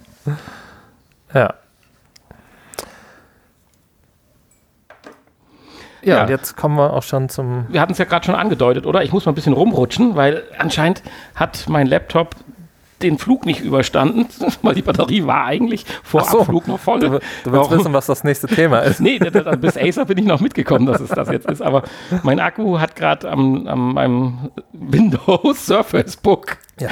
[1.35, 1.55] Ja.
[6.03, 6.23] Ja, Ja.
[6.23, 7.67] und jetzt kommen wir auch schon zum.
[7.71, 9.03] wir hatten es ja gerade schon angedeutet, oder?
[9.03, 11.03] Ich muss mal ein bisschen rumrutschen, weil anscheinend
[11.35, 12.37] hat mein Laptop
[13.05, 14.27] den Flug nicht überstanden,
[14.63, 16.41] weil die Batterie war eigentlich vor so.
[16.41, 17.01] Abflug noch voll.
[17.01, 17.79] Du, du willst Warum?
[17.79, 19.01] wissen, was das nächste Thema ist.
[19.05, 21.61] Nee, bis Acer bin ich noch mitgekommen, dass es das jetzt ist.
[21.61, 21.83] Aber
[22.23, 26.89] mein Akku hat gerade am, am meinem Windows Surface Book Ja,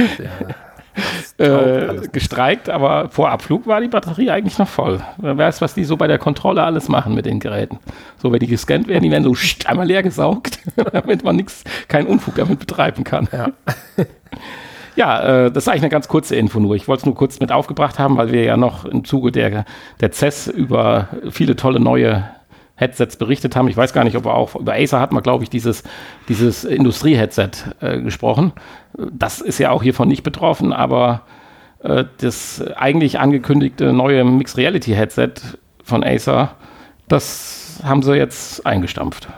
[1.39, 1.45] ja.
[1.45, 5.01] äh, gestreikt, aber vor Abflug war die Batterie eigentlich noch voll.
[5.17, 7.79] Wer weiß, was die so bei der Kontrolle alles machen mit den Geräten.
[8.19, 9.35] So, wenn die gescannt werden, die werden so
[9.67, 10.59] einmal leer gesaugt,
[10.93, 13.29] damit man nichts, keinen Unfug damit betreiben kann.
[13.33, 13.49] Ja.
[14.97, 16.77] Ja, äh, das ist eigentlich eine ganz kurze Info nur.
[16.77, 19.65] Ich wollte es nur kurz mit aufgebracht haben, weil wir ja noch im Zuge der,
[20.01, 22.25] der CES über viele tolle neue
[22.75, 23.69] Headsets berichtet haben.
[23.69, 25.83] Ich weiß gar nicht, ob wir auch über Acer hat man, glaube ich, dieses,
[26.29, 27.51] dieses Industrie-Headset
[27.81, 28.53] äh, gesprochen.
[28.95, 31.23] Das ist ja auch hiervon nicht betroffen, aber
[31.83, 35.35] äh, das eigentlich angekündigte neue Mixed Reality Headset
[35.85, 36.57] von Acer,
[37.09, 39.29] das haben sie jetzt eingestampft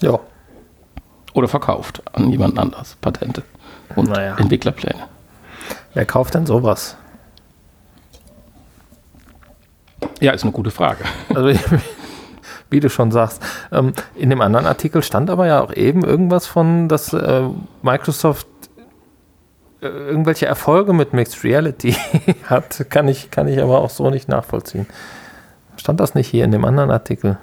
[0.00, 0.18] ja.
[1.34, 2.96] oder verkauft an jemanden anders.
[3.00, 3.42] Patente
[3.96, 4.36] und Naja.
[4.36, 5.04] Entwicklerpläne.
[5.94, 6.96] Wer kauft denn sowas?
[10.20, 11.04] Ja, ist eine gute Frage.
[11.34, 11.58] Also,
[12.70, 13.42] wie du schon sagst.
[13.72, 17.42] Ähm, in dem anderen Artikel stand aber ja auch eben irgendwas von, dass äh,
[17.82, 18.46] Microsoft
[19.80, 21.96] äh, irgendwelche Erfolge mit Mixed Reality
[22.44, 22.86] hat.
[22.90, 24.86] Kann ich, kann ich aber auch so nicht nachvollziehen.
[25.76, 27.38] Stand das nicht hier in dem anderen Artikel?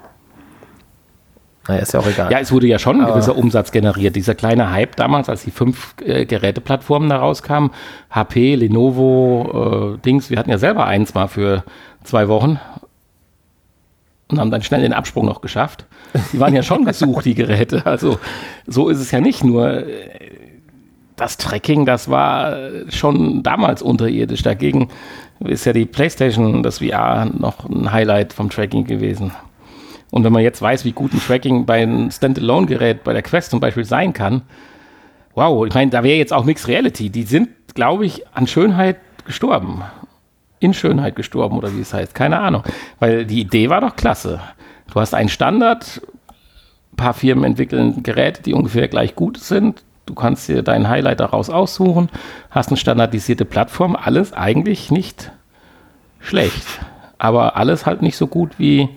[1.67, 2.31] Naja, ist ja auch egal.
[2.31, 4.15] Ja, es wurde ja schon ein gewisser Umsatz generiert.
[4.15, 7.71] Dieser kleine Hype damals, als die fünf äh, Geräteplattformen da rauskamen,
[8.11, 11.63] HP, Lenovo, äh, Dings, wir hatten ja selber eins mal für
[12.03, 12.59] zwei Wochen
[14.27, 15.85] und haben dann schnell den Absprung noch geschafft.
[16.33, 17.85] Die waren ja schon gesucht, die Geräte.
[17.85, 18.19] Also
[18.67, 19.69] so ist es ja nicht nur.
[19.87, 20.19] äh,
[21.17, 22.55] Das Tracking, das war
[22.89, 24.43] schon damals unterirdisch.
[24.43, 24.89] Dagegen
[25.39, 29.31] ist ja die PlayStation, das VR, noch ein Highlight vom Tracking gewesen.
[30.15, 33.51] Und wenn man jetzt weiß, wie gut ein Tracking bei einem Standalone-Gerät, bei der Quest
[33.51, 34.43] zum Beispiel sein kann,
[35.33, 37.09] wow, ich meine, da wäre jetzt auch Mixed Reality.
[37.09, 39.83] Die sind, glaube ich, an Schönheit gestorben.
[40.59, 42.15] In Schönheit gestorben oder wie es heißt.
[42.15, 42.63] Keine Ahnung.
[42.97, 44.39] Weil die Idee war doch klasse.
[44.89, 46.01] Du hast einen Standard,
[46.93, 49.83] ein paar Firmen entwickeln Geräte, die ungefähr gleich gut sind.
[50.05, 52.07] Du kannst dir deinen Highlight daraus aussuchen,
[52.51, 55.33] hast eine standardisierte Plattform, alles eigentlich nicht
[56.21, 56.65] schlecht.
[57.17, 58.87] Aber alles halt nicht so gut wie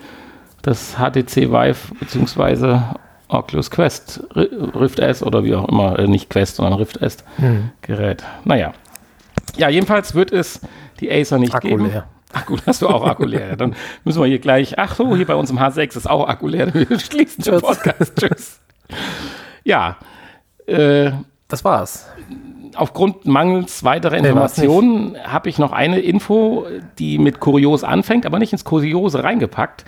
[0.62, 2.81] das HTC Vive bzw.
[3.29, 7.18] Oculus Quest, Ri- Rift S oder wie auch immer, äh, nicht Quest, sondern Rift S
[7.83, 8.25] Gerät.
[8.44, 8.73] Naja.
[9.57, 10.61] Ja, jedenfalls wird es
[11.01, 11.87] die Acer nicht Akku geben.
[11.90, 12.07] leer.
[12.33, 13.57] Akku, hast du auch Akku leer.
[13.57, 16.49] Dann müssen wir hier gleich, ach so, hier bei uns im H6 ist auch Akku
[16.49, 16.73] leer.
[16.75, 17.61] Wir schließen den.
[17.61, 18.12] Podcast.
[18.16, 18.61] Tschüss.
[19.64, 19.97] Ja,
[20.66, 21.11] äh,
[21.49, 22.07] Das war's.
[22.77, 26.66] aufgrund mangels weiterer Informationen habe ich noch eine Info,
[26.99, 29.85] die mit kurios anfängt, aber nicht ins Kuriose reingepackt.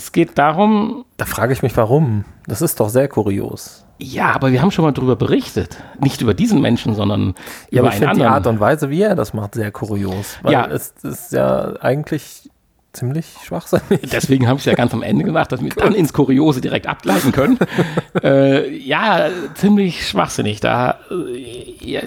[0.00, 2.24] Es geht darum, Da frage ich mich, warum.
[2.46, 3.84] Das ist doch sehr kurios.
[3.98, 5.76] ja, aber wir haben schon mal darüber berichtet.
[6.00, 7.34] Nicht über diesen Menschen, sondern
[7.70, 8.32] Ja, über aber ich einen finde die anderen.
[8.32, 10.38] Art und Weise, wie er das macht, sehr kurios.
[10.42, 10.66] Weil Ja.
[10.68, 12.48] es ist ja eigentlich
[12.94, 14.00] ziemlich schwachsinnig.
[14.10, 16.86] Deswegen habe ich es ja ganz am Ende gemacht, dass wir dann ins Kuriose direkt
[16.86, 17.58] abgleiten können.
[18.22, 20.60] äh, ja, ziemlich schwachsinnig.
[20.60, 22.00] Da, äh, ja,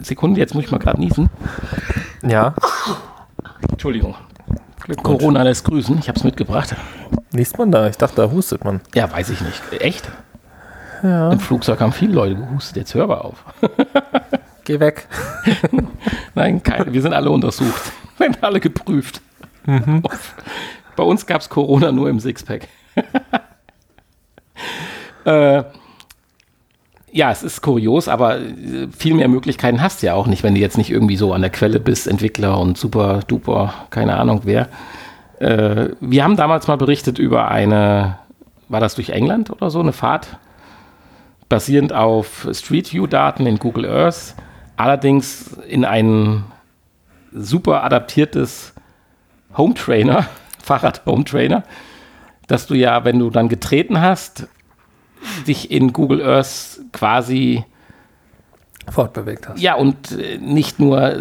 [0.00, 1.28] Sekunde, jetzt muss ich mal gerade niesen.
[2.26, 2.54] Ja,
[3.70, 4.14] Entschuldigung.
[5.02, 5.98] Corona lässt grüßen.
[5.98, 6.74] Ich habe es mitgebracht.
[7.34, 7.88] Liest man da?
[7.88, 8.80] Ich dachte, da hustet man.
[8.94, 9.60] Ja, weiß ich nicht.
[9.80, 10.08] Echt?
[11.02, 11.30] Ja.
[11.30, 12.76] Im Flugzeug haben viele Leute gehustet.
[12.76, 13.44] Jetzt hör mal auf.
[14.64, 15.06] Geh weg.
[16.34, 16.92] Nein, keine.
[16.92, 17.92] Wir sind alle untersucht.
[18.18, 19.20] Wir sind alle geprüft.
[20.96, 22.68] Bei uns gab es Corona nur im Sixpack.
[25.24, 25.64] äh,
[27.14, 30.54] ja, es ist kurios, aber äh, viel mehr Möglichkeiten hast du ja auch nicht, wenn
[30.54, 34.42] du jetzt nicht irgendwie so an der Quelle bist, Entwickler und super duper, keine Ahnung
[34.44, 34.68] wer.
[35.38, 38.18] Äh, wir haben damals mal berichtet über eine,
[38.68, 40.38] war das durch England oder so, eine Fahrt,
[41.48, 44.34] basierend auf Street View-Daten in Google Earth,
[44.76, 46.44] allerdings in ein
[47.32, 48.74] super adaptiertes
[49.56, 50.26] Home Trainer,
[50.62, 51.64] Fahrrad Home Trainer,
[52.46, 54.48] dass du ja, wenn du dann getreten hast,
[55.46, 57.64] dich in Google Earth quasi
[58.90, 59.60] fortbewegt hast.
[59.60, 61.18] Ja, und äh, nicht nur, äh,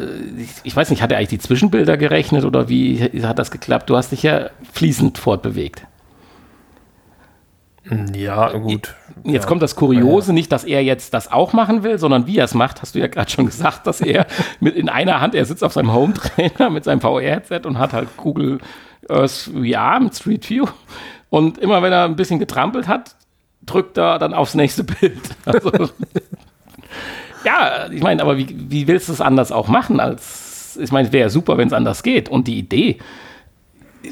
[0.63, 3.89] ich weiß nicht, hat er eigentlich die Zwischenbilder gerechnet oder wie hat das geklappt?
[3.89, 5.85] Du hast dich ja fließend fortbewegt.
[8.15, 8.95] Ja, gut.
[9.25, 9.47] Jetzt ja.
[9.47, 10.33] kommt das Kuriose, ja.
[10.33, 12.99] nicht, dass er jetzt das auch machen will, sondern wie er es macht, hast du
[12.99, 14.25] ja gerade schon gesagt, dass er
[14.61, 18.15] mit in einer Hand, er sitzt auf seinem Home-Trainer mit seinem VR-Headset und hat halt
[18.15, 18.59] Google
[19.09, 20.67] Earth VR mit Street View.
[21.29, 23.15] Und immer wenn er ein bisschen getrampelt hat,
[23.65, 25.21] drückt er dann aufs nächste Bild.
[25.45, 25.71] Also,
[27.43, 31.07] ja, ich meine, aber wie, wie willst du es anders auch machen als, ich meine,
[31.07, 32.29] es wäre ja super, wenn es anders geht.
[32.29, 32.99] Und die Idee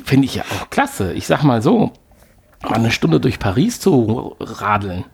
[0.04, 1.14] finde ich ja auch klasse.
[1.14, 1.92] Ich sag mal so,
[2.64, 5.06] mal eine Stunde durch Paris zu radeln.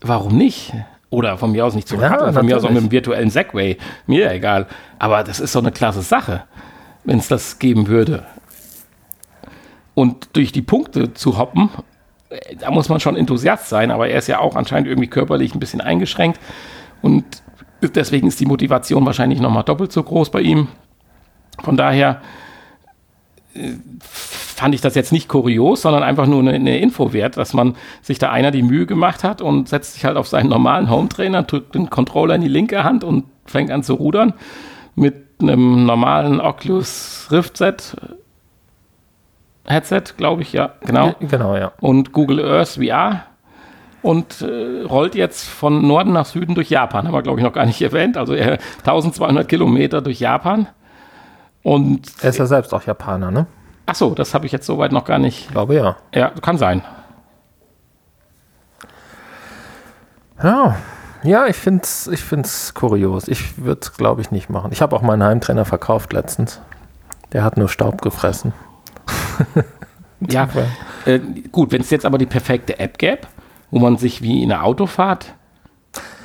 [0.00, 0.72] Warum nicht?
[1.10, 3.30] Oder von mir aus nicht zu Ja, radeln, von mir aus auch mit einem virtuellen
[3.30, 3.76] Segway.
[4.06, 4.66] Mir egal.
[4.98, 6.44] Aber das ist doch eine klasse Sache,
[7.04, 8.24] wenn es das geben würde.
[9.94, 11.68] Und durch die Punkte zu hoppen,
[12.30, 15.54] äh, da muss man schon Enthusiast sein, aber er ist ja auch anscheinend irgendwie körperlich
[15.54, 16.40] ein bisschen eingeschränkt.
[17.02, 17.42] Und
[17.82, 20.68] deswegen ist die Motivation wahrscheinlich nochmal doppelt so groß bei ihm.
[21.62, 22.22] Von daher
[23.54, 27.52] äh, fand ich das jetzt nicht kurios, sondern einfach nur eine, eine Info wert, dass
[27.52, 30.88] man sich da einer die Mühe gemacht hat und setzt sich halt auf seinen normalen
[30.88, 34.34] Home-Trainer, drückt den Controller in die linke Hand und fängt an zu rudern
[34.94, 37.96] mit einem normalen Oculus Rift Set
[39.64, 41.14] Headset, glaube ich, ja, genau.
[41.20, 41.72] Genau, ja.
[41.80, 43.26] Und Google Earth VR
[44.02, 47.06] und äh, rollt jetzt von Norden nach Süden durch Japan.
[47.06, 48.16] Haben wir, glaube ich, noch gar nicht erwähnt.
[48.16, 50.68] Also er 1200 Kilometer durch Japan.
[51.62, 53.46] Und Er ist ja selbst auch Japaner, ne?
[53.86, 55.46] ach so, das habe ich jetzt soweit noch gar nicht.
[55.46, 55.96] Ich glaube ja.
[56.14, 56.82] Ja, kann sein.
[60.42, 60.76] Ja,
[61.22, 63.28] ja ich finde es ich find's kurios.
[63.28, 64.72] Ich würde es, glaube ich, nicht machen.
[64.72, 66.60] Ich habe auch meinen Heimtrainer verkauft letztens.
[67.32, 68.52] Der hat nur Staub gefressen.
[70.20, 70.48] Ja,
[71.06, 71.18] äh,
[71.50, 73.22] gut, wenn es jetzt aber die perfekte App gäbe,
[73.72, 75.34] wo man sich wie in einer Autofahrt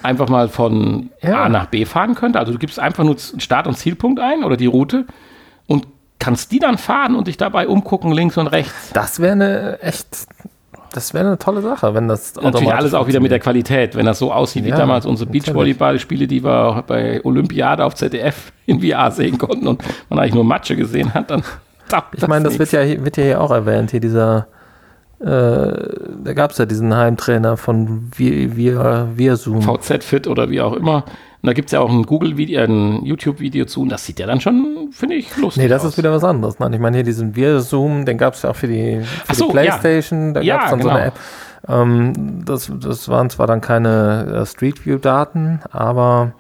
[0.03, 1.43] einfach mal von Ja.
[1.45, 2.37] A nach B fahren könnte.
[2.37, 5.05] Also du gibst einfach nur Start- und Zielpunkt ein oder die Route
[5.65, 5.87] und
[6.19, 8.91] kannst die dann fahren und dich dabei umgucken, links und rechts.
[8.93, 10.27] Das wäre eine echt,
[10.93, 13.39] das wäre eine tolle Sache, wenn das Natürlich alles auch wieder mit der.
[13.39, 13.95] Qualität.
[13.95, 15.29] Wenn das so aussieht wie Ja, damals unsere.
[15.29, 20.43] Beachvolleyball-Spiele, die wir bei Olympiade auf ZDF in VR sehen konnten und man eigentlich nur
[20.43, 21.43] Matsche gesehen hat, dann
[22.13, 24.47] Ich meine, das wird ja, wird ja hier auch erwähnt, hier dieser,
[25.19, 29.61] äh, da gab es ja diesen Heimtrainer von Wir, Wir, Wir Zoom.
[29.63, 31.05] VZ-Fit oder wie auch immer.
[31.41, 34.25] Und da gibt es ja auch ein Google-Video, ein YouTube-Video zu und das sieht ja
[34.27, 35.91] dann schon, finde ich, lustig Nee, das aus.
[35.91, 36.59] ist wieder was anderes.
[36.59, 39.35] Nein, ich meine hier diesen Wir Zoom, den gab es ja auch für die, für
[39.35, 40.97] so, die Playstation, da Ja, gab es dann so genau.
[40.99, 41.19] eine App.
[41.69, 46.33] Ähm, das, das waren zwar dann keine äh, Street View-Daten, aber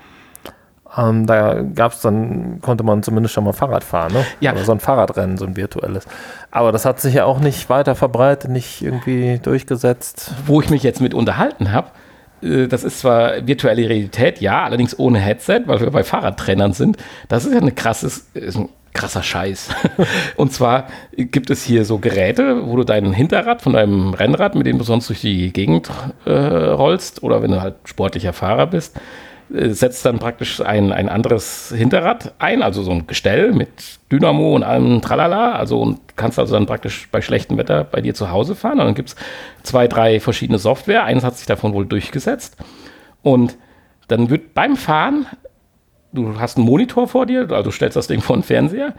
[0.95, 4.25] ähm, da gab es dann, konnte man zumindest schon mal Fahrrad fahren, ne?
[4.39, 4.53] Ja.
[4.53, 6.05] Oder so ein Fahrradrennen, so ein virtuelles.
[6.51, 10.31] Aber das hat sich ja auch nicht weiter verbreitet, nicht irgendwie durchgesetzt.
[10.45, 11.89] Wo ich mich jetzt mit unterhalten habe,
[12.41, 16.97] äh, das ist zwar virtuelle Realität, ja, allerdings ohne Headset, weil wir bei Fahrradtrainern sind.
[17.27, 19.69] Das ist ja eine krasses, ist ein krasser Scheiß.
[20.35, 24.65] Und zwar gibt es hier so Geräte, wo du dein Hinterrad von deinem Rennrad, mit
[24.65, 25.89] dem du sonst durch die Gegend
[26.25, 31.07] äh, rollst, oder wenn du halt sportlicher Fahrer bist, äh, setzt dann praktisch ein, ein
[31.09, 33.69] anderes Hinterrad ein, also so ein Gestell mit
[34.11, 38.13] Dynamo und allem Tralala, also und kannst also dann praktisch bei schlechtem Wetter bei dir
[38.13, 38.79] zu Hause fahren.
[38.79, 39.15] Und dann gibt es
[39.63, 41.03] zwei, drei verschiedene Software.
[41.03, 42.57] Eines hat sich davon wohl durchgesetzt.
[43.21, 43.57] Und
[44.07, 45.27] dann wird beim Fahren,
[46.11, 48.93] du hast einen Monitor vor dir, also stellst das Ding vor den Fernseher,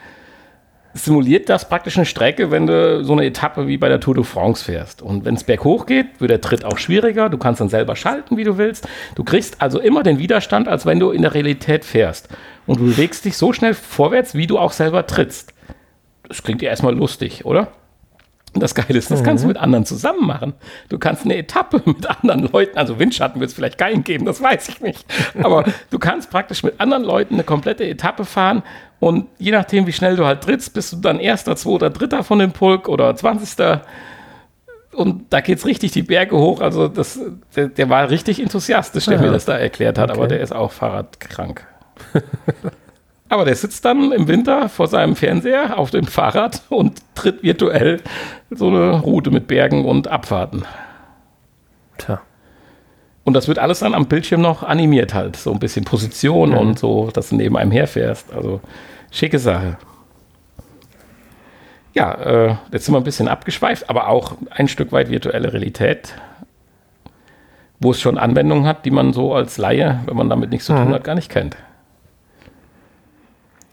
[1.04, 4.24] simuliert das praktisch eine Strecke, wenn du so eine Etappe wie bei der Tour de
[4.24, 5.02] France fährst.
[5.02, 7.28] Und wenn es berghoch geht, wird der Tritt auch schwieriger.
[7.28, 8.88] Du kannst dann selber schalten, wie du willst.
[9.14, 12.28] Du kriegst also immer den Widerstand, als wenn du in der Realität fährst.
[12.66, 15.54] Und du bewegst dich so schnell vorwärts, wie du auch selber trittst.
[16.28, 17.68] Das klingt ja erstmal lustig, oder?
[18.54, 20.54] Und das Geile ist, das kannst du mit anderen zusammen machen.
[20.88, 24.42] Du kannst eine Etappe mit anderen Leuten, also Windschatten wird es vielleicht keinen geben, das
[24.42, 25.04] weiß ich nicht.
[25.42, 28.62] Aber du kannst praktisch mit anderen Leuten eine komplette Etappe fahren
[29.00, 32.38] und je nachdem, wie schnell du halt trittst, bist du dann erster, zweiter, dritter von
[32.38, 33.82] dem Pulk oder zwanzigster.
[34.92, 36.60] Und da geht's richtig die Berge hoch.
[36.60, 37.20] Also das,
[37.54, 39.20] der, der war richtig enthusiastisch, der Ja.
[39.20, 40.30] mir das da erklärt hat, aber Okay.
[40.30, 41.64] der ist auch fahrradkrank.
[43.28, 48.00] Aber der sitzt dann im Winter vor seinem Fernseher auf dem Fahrrad und tritt virtuell
[48.50, 50.64] so eine Route mit Bergen und Abfahrten.
[51.98, 52.20] Tja.
[53.24, 55.36] Und das wird alles dann am Bildschirm noch animiert halt.
[55.36, 58.32] So ein bisschen Position und so, dass du neben einem herfährst.
[58.32, 58.62] Also
[59.10, 59.76] schicke Sache.
[61.92, 66.14] Ja, äh, jetzt sind wir ein bisschen abgeschweift, aber auch ein Stück weit virtuelle Realität,
[67.80, 70.74] wo es schon Anwendungen hat, die man so als Laie, wenn man damit nichts zu
[70.74, 71.56] tun hat, gar nicht kennt.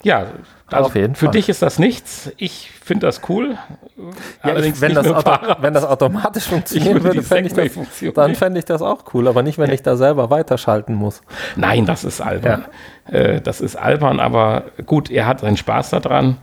[0.06, 0.28] Ja,
[0.68, 1.34] also Auf jeden für Fall.
[1.34, 2.32] dich ist das nichts.
[2.38, 3.58] Ich finde das cool.
[3.98, 8.66] Ja, Allerdings wenn, das Auto, wenn das automatisch funktionieren würde ich das, dann fände ich
[8.66, 11.24] das auch cool, aber nicht, wenn ich da selber weiterschalten muss.
[11.56, 12.66] Nein, das ist albern.
[13.08, 16.38] Äh, das ist albern, aber gut, er hat seinen Spaß daran.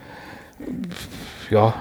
[1.48, 1.74] Ja,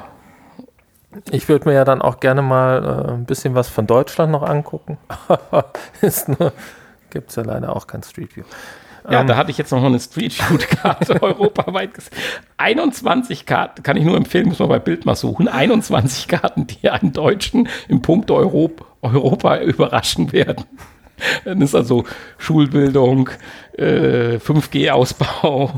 [1.32, 4.44] Ich würde mir ja dann auch gerne mal äh, ein bisschen was von Deutschland noch
[4.44, 5.00] angucken.
[6.02, 6.54] Ist nur,
[7.10, 8.44] gibt es ja leider auch kein Street View.
[9.10, 9.28] Ja, Ähm.
[9.28, 12.14] da hatte ich jetzt noch eine Street Food Karte europaweit gesehen.
[12.58, 15.48] 21 Karten, kann ich nur empfehlen, muss man bei Bild mal suchen.
[15.48, 20.66] 21 Karten, die einen Deutschen im Punkt Europa, Europa überraschen werden.
[21.46, 22.04] Dann ist also
[22.40, 23.30] Schulbildung,
[23.78, 25.72] äh, 5G-Ausbau,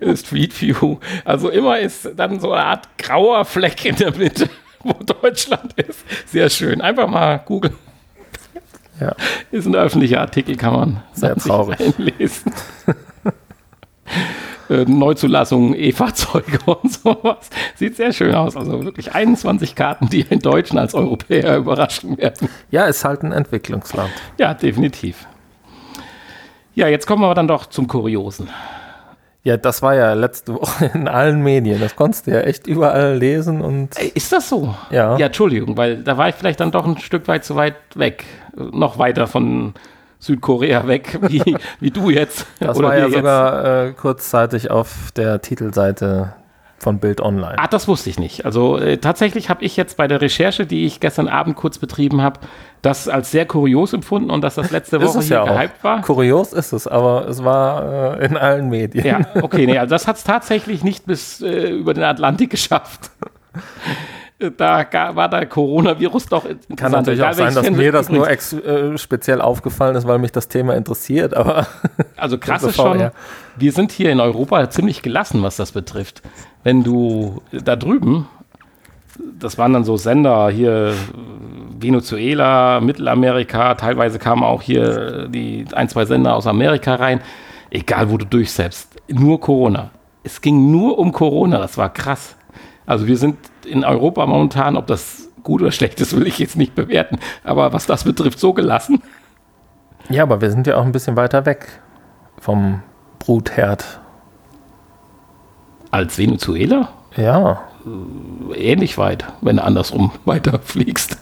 [0.00, 0.98] äh, Street View.
[1.24, 4.48] Also immer ist dann so eine Art grauer Fleck in der Mitte,
[4.84, 6.04] wo Deutschland ist.
[6.26, 6.80] Sehr schön.
[6.80, 7.74] Einfach mal googeln.
[9.00, 9.14] Ja.
[9.50, 11.78] Ist ein öffentlicher Artikel, kann man Sehr traurig.
[11.80, 12.52] einlesen.
[14.68, 17.50] Äh, Neuzulassungen, E-Fahrzeuge und sowas.
[17.76, 18.56] Sieht sehr schön aus.
[18.56, 22.48] Also wirklich 21 Karten, die einen Deutschen als Europäer überraschen werden.
[22.70, 24.10] Ja, ist halt ein Entwicklungsland.
[24.38, 25.26] Ja, definitiv.
[26.74, 28.48] Ja, jetzt kommen wir dann doch zum Kuriosen.
[29.44, 31.80] Ja, das war ja letzte Woche in allen Medien.
[31.80, 34.74] Das konntest du ja echt überall lesen und ist das so?
[34.90, 35.16] Ja.
[35.16, 38.24] Ja, Entschuldigung, weil da war ich vielleicht dann doch ein Stück weit zu weit weg.
[38.56, 39.74] Noch weiter von
[40.18, 42.46] Südkorea weg, wie, wie du jetzt.
[42.60, 46.34] das Oder war ja sogar äh, kurzzeitig auf der Titelseite
[46.78, 47.58] von Bild Online.
[47.58, 48.44] Ah, das wusste ich nicht.
[48.44, 52.20] Also äh, tatsächlich habe ich jetzt bei der Recherche, die ich gestern Abend kurz betrieben
[52.20, 52.40] habe,
[52.82, 55.48] das als sehr kurios empfunden und dass das letzte Woche hier ja auch.
[55.48, 56.02] gehypt war.
[56.02, 59.06] Kurios ist es, aber es war äh, in allen Medien.
[59.06, 63.10] Ja, okay, nee, also das hat es tatsächlich nicht bis äh, über den Atlantik geschafft.
[64.38, 66.92] Äh, Da war der Coronavirus doch Kann interessant.
[66.92, 70.74] natürlich auch sein, dass mir das nur äh, speziell aufgefallen ist, weil mich das Thema
[70.74, 71.66] interessiert, aber
[72.16, 73.10] Also krass ist schon,
[73.56, 76.22] wir sind hier in Europa ziemlich gelassen, was das betrifft.
[76.62, 78.28] Wenn du da drüben,
[79.38, 80.92] das waren dann so Sender hier,
[81.78, 87.20] Venezuela, Mittelamerika, teilweise kamen auch hier die ein, zwei Sender aus Amerika rein.
[87.70, 89.90] Egal, wo du durchsetzt, nur Corona.
[90.22, 92.35] Es ging nur um Corona, das war krass.
[92.86, 96.56] Also wir sind in Europa momentan, ob das gut oder schlecht ist, will ich jetzt
[96.56, 97.18] nicht bewerten.
[97.44, 99.02] Aber was das betrifft, so gelassen.
[100.08, 101.80] ja, aber wir sind ja auch ein bisschen weiter weg
[102.40, 102.82] vom
[103.18, 104.00] Brutherd.
[105.90, 106.88] Als Venezuela?
[107.16, 107.62] Ja,
[108.54, 111.18] ähnlich weit, wenn du andersrum weiterfliegst.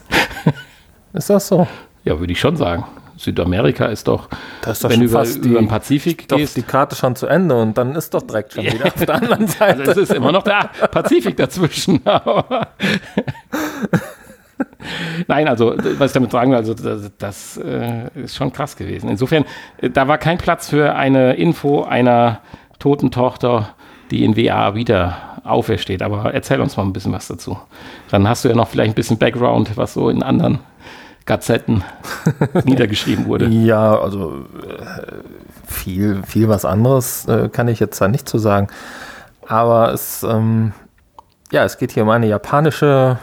[1.13, 1.67] ist das so?
[2.03, 2.85] Ja, würde ich schon sagen.
[3.17, 4.29] Südamerika ist doch,
[4.69, 7.15] ist doch wenn du über, fast über den die, Pazifik doch gehst, die Karte schon
[7.15, 9.79] zu Ende und dann ist doch direkt schon wieder auf der anderen Seite.
[9.79, 12.01] also es ist immer noch der Pazifik dazwischen.
[15.27, 19.09] Nein, also was ich damit sagen will, also das, das äh, ist schon krass gewesen.
[19.09, 19.45] Insofern,
[19.77, 22.39] äh, da war kein Platz für eine Info einer
[22.79, 23.69] toten Tochter,
[24.11, 26.01] die in WA wieder aufersteht.
[26.01, 27.57] Aber erzähl uns mal ein bisschen was dazu.
[28.09, 30.59] Dann hast du ja noch vielleicht ein bisschen Background, was so in anderen
[31.25, 31.83] Gazetten
[32.65, 33.47] niedergeschrieben wurde.
[33.47, 35.23] Ja, also äh,
[35.67, 38.67] viel, viel was anderes äh, kann ich jetzt da nicht zu sagen.
[39.47, 40.73] Aber es, ähm,
[41.51, 43.17] ja, es geht hier um eine japanische,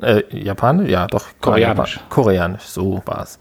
[0.00, 1.96] äh, japanisch, ja doch, Koreanisch.
[1.98, 3.38] Japa- Koreanisch, so war es.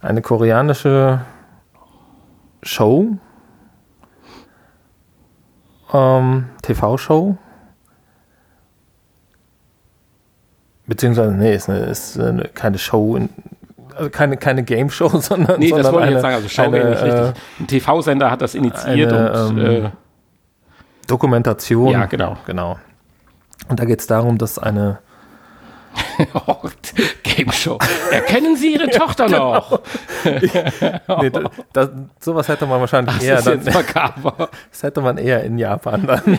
[0.00, 1.20] Eine koreanische
[2.62, 3.18] Show,
[5.92, 7.36] ähm, TV-Show.
[10.88, 13.28] Beziehungsweise, nee, ist, eine, ist eine, keine Show, in,
[13.94, 16.34] also keine, keine Game-Show, sondern, Nee, sondern das wollte ich jetzt sagen.
[16.34, 17.42] Also Schau eine, nicht äh, richtig.
[17.60, 19.90] Ein TV-Sender hat das initiiert eine, und ähm, äh,
[21.06, 21.92] Dokumentation.
[21.92, 22.38] Ja, genau.
[22.46, 22.78] Genau.
[23.68, 25.00] Und da geht es darum, dass eine,
[27.22, 27.78] Game Show.
[28.10, 29.80] Erkennen Sie Ihre Tochter noch?
[30.24, 35.58] nee, da, da, sowas hätte man wahrscheinlich Das eher, dann, das hätte man eher in
[35.58, 36.38] Japan dann.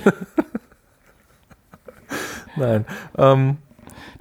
[2.56, 2.86] Nein.
[3.18, 3.58] Ähm,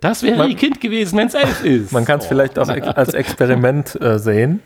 [0.00, 1.92] Das wäre Man- Ihr Kind gewesen, wenn es elf ist.
[1.92, 2.28] man kann es Oh.
[2.28, 4.62] vielleicht auch als Experiment äh, sehen.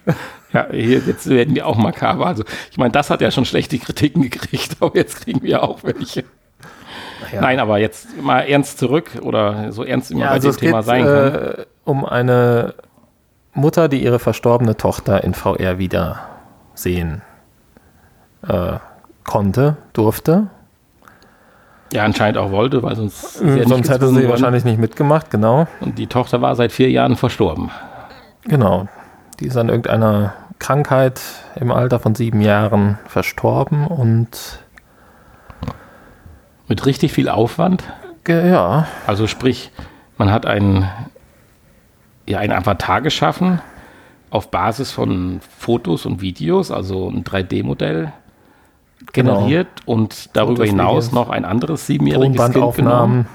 [0.52, 2.26] Ja, hier, jetzt werden wir auch makaber.
[2.26, 5.82] Also, ich meine, das hat ja schon schlechte Kritiken gekriegt, aber jetzt kriegen wir auch
[5.84, 6.24] welche.
[7.32, 7.40] Ja.
[7.40, 10.56] Nein, aber jetzt mal ernst zurück oder so ernst immer Ja, bei also dem es
[10.58, 11.34] Thema geht sein kann.
[11.34, 12.74] äh, um eine
[13.54, 16.28] Mutter, die ihre verstorbene Tochter in VR wieder
[16.74, 17.22] sehen
[18.46, 18.74] äh,
[19.24, 20.48] konnte, durfte.
[21.92, 24.28] Ja, anscheinend auch wollte, weil sonst, nicht Sonst hätte sie worden.
[24.30, 25.66] wahrscheinlich nicht mitgemacht, genau.
[25.80, 27.70] Und die Tochter war seit vier Jahren verstorben.
[28.44, 28.88] Genau.
[29.40, 31.20] Die ist an irgendeiner Krankheit
[31.56, 34.60] im Alter von sieben Jahren verstorben und
[36.68, 37.84] Mit richtig viel Aufwand.
[38.26, 39.70] ja, Also sprich,
[40.16, 40.88] man hat einen,
[42.28, 43.60] ja, einen Avatar geschaffen
[44.30, 48.12] auf Basis von Fotos und Videos, also ein 3D-Modell
[49.12, 53.26] generiert und darüber hinaus noch ein anderes siebenjähriges Kind genommen.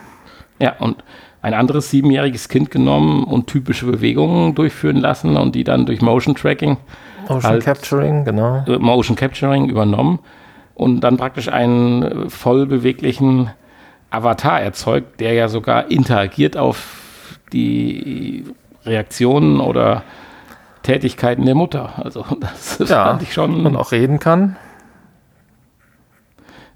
[0.59, 1.03] Ja, und
[1.41, 6.35] ein anderes siebenjähriges Kind genommen und typische Bewegungen durchführen lassen und die dann durch Motion
[6.35, 6.77] Tracking,
[7.29, 7.63] Motion Halt.
[7.63, 8.63] Capturing, genau.
[8.67, 10.19] äh, Motion Capturing übernommen
[10.75, 13.51] und dann praktisch einen äh, voll beweglichen
[14.09, 18.45] Avatar erzeugt, der ja sogar interagiert auf die
[18.85, 20.03] Reaktionen oder
[20.83, 21.93] Tätigkeiten der Mutter.
[21.97, 23.65] Also das Ja, fand ich schon.
[23.65, 24.55] und auch reden kann.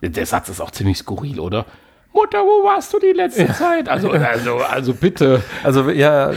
[0.02, 1.66] Der Satz ist auch ziemlich skurril, oder?
[2.14, 3.88] Mutter, wo warst du die letzte Zeit?
[3.88, 5.42] Also, also, also bitte.
[5.64, 6.32] Also ja,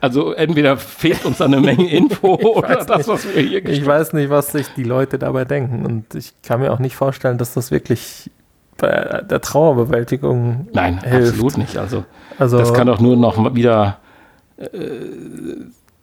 [0.00, 3.08] Also entweder fehlt uns da eine Menge Info oder das, nicht.
[3.08, 5.84] was wir hier ich weiß nicht, was sich die Leute dabei denken.
[5.84, 8.30] Und ich kann mir auch nicht vorstellen, dass das wirklich
[8.78, 11.32] bei der Trauerbewältigung Nein, hilft.
[11.34, 11.76] absolut nicht.
[11.76, 12.04] Also
[12.38, 13.98] Also das kann doch nur noch mal wieder.
[14.56, 14.68] Äh,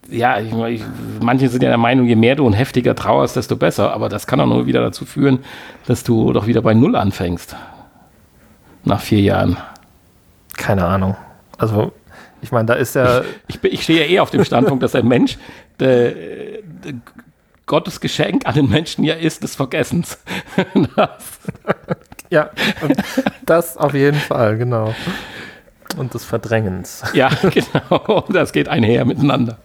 [0.10, 0.84] ja, ich, ich,
[1.22, 3.94] manche sind ja der Meinung, je mehr du und heftiger trauerst, desto besser.
[3.94, 5.40] Aber das kann doch nur wieder dazu führen,
[5.86, 7.56] dass du doch wieder bei Null anfängst.
[8.84, 9.58] Nach vier Jahren.
[10.58, 11.16] keine Ahnung.
[11.58, 11.92] Also
[12.42, 14.96] ich meine, da ist ja Ich, bin- ich stehe ja eh auf dem Standpunkt, dass
[14.96, 15.38] ein Mensch
[15.80, 16.94] der, der
[17.66, 20.20] Gottes Geschenk an den Menschen ja ist des Vergessens.
[20.96, 21.40] Das,
[22.30, 22.50] ja
[23.46, 24.94] das auf jeden Fall, genau.
[25.98, 27.04] Und des Verdrängens.
[27.14, 28.24] ja, genau.
[28.30, 29.58] Das geht einher miteinander.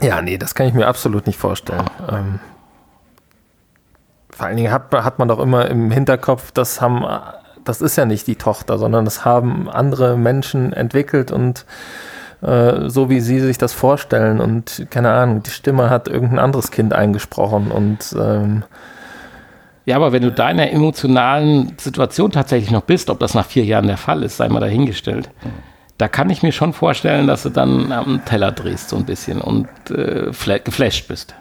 [0.00, 1.84] Ja, nee, das kann ich mir absolut nicht vorstellen.
[2.10, 2.40] Ähm,
[4.30, 7.04] vor allen Dingen hat, hat man doch immer im Hinterkopf, das haben,
[7.64, 11.64] das ist ja nicht die Tochter, sondern das haben andere Menschen entwickelt und
[12.42, 16.70] äh, so wie sie sich das vorstellen und keine Ahnung, die Stimme hat irgendein anderes
[16.70, 18.64] Kind eingesprochen und ähm,
[19.86, 23.46] Ja, aber wenn du da in einer emotionalen Situation tatsächlich noch bist, ob das nach
[23.46, 25.30] vier Jahren der Fall ist, sei mal dahingestellt.
[25.98, 29.40] Da kann ich mir schon vorstellen, dass du dann am Teller drehst so ein bisschen
[29.40, 31.34] und äh, fla- geflasht bist.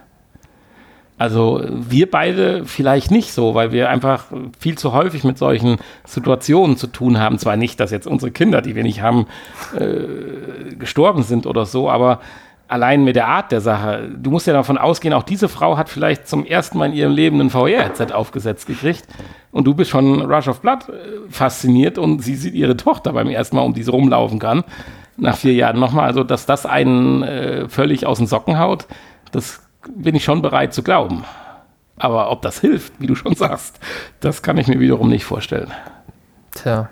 [1.17, 4.25] Also wir beide vielleicht nicht so, weil wir einfach
[4.59, 7.39] viel zu häufig mit solchen Situationen zu tun haben.
[7.39, 9.27] Zwar nicht, dass jetzt unsere Kinder, die wir nicht haben,
[9.77, 12.19] äh, gestorben sind oder so, aber
[12.67, 14.09] allein mit der Art der Sache.
[14.15, 17.11] Du musst ja davon ausgehen, auch diese Frau hat vielleicht zum ersten Mal in ihrem
[17.11, 19.05] Leben ein VR-Headset aufgesetzt gekriegt
[19.51, 20.93] und du bist schon Rush of Blood äh,
[21.29, 24.63] fasziniert und sie sieht ihre Tochter beim ersten Mal, um die sie rumlaufen kann,
[25.17, 26.05] nach vier Jahren nochmal.
[26.05, 28.87] Also, dass das einen äh, völlig aus den Socken haut,
[29.31, 29.61] das
[29.95, 31.23] bin ich schon bereit zu glauben.
[31.97, 33.79] Aber ob das hilft, wie du schon sagst,
[34.19, 35.71] das kann ich mir wiederum nicht vorstellen.
[36.51, 36.89] Tja.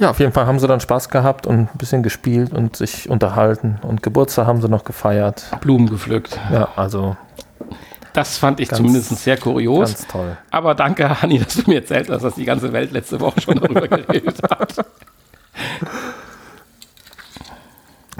[0.00, 3.08] Ja, auf jeden Fall haben sie dann Spaß gehabt und ein bisschen gespielt und sich
[3.10, 3.78] unterhalten.
[3.82, 5.44] Und Geburtstag haben sie noch gefeiert.
[5.60, 6.40] Blumen gepflückt.
[6.50, 7.16] Ja, also
[8.14, 9.90] Das fand ich Ganz- zumindest sehr kurios.
[9.90, 10.36] ganz toll.
[10.50, 13.56] Aber danke, Hanni, dass du mir erzählt hast, dass die ganze Welt letzte Woche schon
[13.60, 14.84] darüber geredet hat.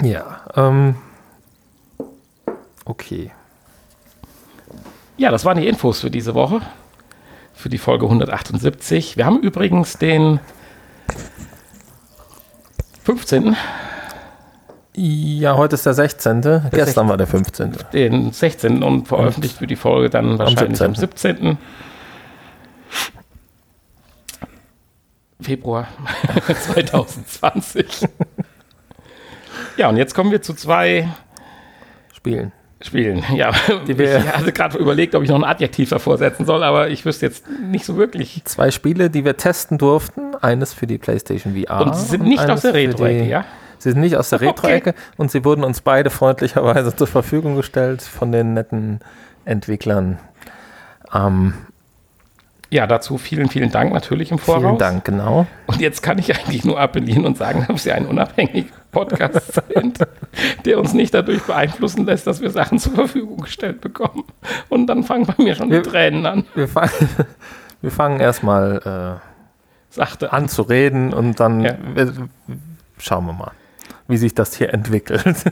[0.01, 0.95] Ja, ähm,
[2.85, 3.31] okay.
[5.17, 6.61] Ja, das waren die Infos für diese Woche.
[7.53, 9.17] Für die Folge 178.
[9.17, 10.39] Wir haben übrigens den
[13.17, 13.57] 15.,
[14.95, 16.69] Ja, heute ist der 16.
[16.71, 17.75] Gestern war der 15.
[17.91, 18.83] den 16.
[18.83, 21.57] und veröffentlicht für die Folge dann wahrscheinlich am 17.
[25.41, 25.87] Februar
[26.47, 28.07] 2020.
[29.75, 31.09] ja, und jetzt kommen wir zu zwei
[32.13, 32.53] Spielen.
[32.81, 33.23] Spielen.
[33.35, 33.51] Ja,
[33.87, 36.89] Die wir- ich hatte gerade überlegt, ob ich noch ein Adjektiv davor setzen soll, aber
[36.89, 38.41] ich wüsste jetzt nicht so wirklich.
[38.45, 40.35] Zwei Spiele, die wir testen durften.
[40.41, 41.81] Eines für die PlayStation VR.
[41.85, 43.45] Und sie sind nicht aus der Retro-Ecke, ja?
[43.77, 44.47] Sie sind nicht aus der Okay.
[44.49, 48.99] Retro-Ecke und sie wurden uns beide freundlicherweise zur Verfügung gestellt von den netten
[49.45, 50.19] Entwicklern.
[51.13, 51.53] Ähm,
[52.73, 54.61] Ja, dazu vielen, vielen Dank natürlich im Voraus.
[54.61, 55.45] vielen Dank, genau.
[55.67, 59.99] Und jetzt kann ich eigentlich nur appellieren und sagen, dass Sie ein unabhängiger Podcast sind,
[60.65, 64.23] der uns nicht dadurch beeinflussen lässt, dass wir Sachen zur Verfügung gestellt bekommen.
[64.69, 66.45] Und dann fangen bei mir schon die Wir- Tränen an.
[66.55, 66.89] Wir, fang,
[67.81, 69.19] wir fangen erstmal
[69.99, 71.73] äh, an zu reden und dann Ja.
[71.93, 72.13] wir,
[72.99, 73.51] schauen wir mal,
[74.07, 75.43] wie sich das hier entwickelt.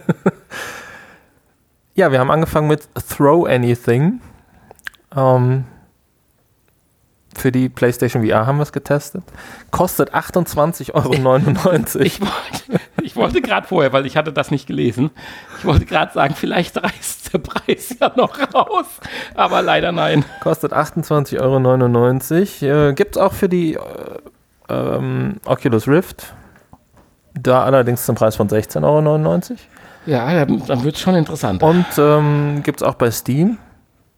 [1.96, 4.22] ja, wir haben angefangen mit Throw Anything.
[5.16, 5.66] Ähm,
[7.36, 9.24] für die PlayStation VR haben wir es getestet.
[9.72, 11.10] Kostet 28,99 Euro.
[13.02, 15.12] Ich wollte, wollte gerade vorher, weil ich hatte das nicht gelesen,
[15.58, 18.86] ich wollte gerade sagen, vielleicht reißt der Preis ja noch raus,
[19.36, 20.26] aber leider nein.
[20.42, 22.90] Kostet 28,99 Euro.
[22.90, 23.80] Äh, Gibt es auch für die äh,
[24.70, 26.34] ähm, Oculus Rift.
[27.34, 29.58] Da allerdings zum Preis von 16,99 Euro.
[30.06, 31.62] Ja, dann, dann wird es schon interessant.
[31.62, 33.58] Und ähm, gibt es auch bei Steam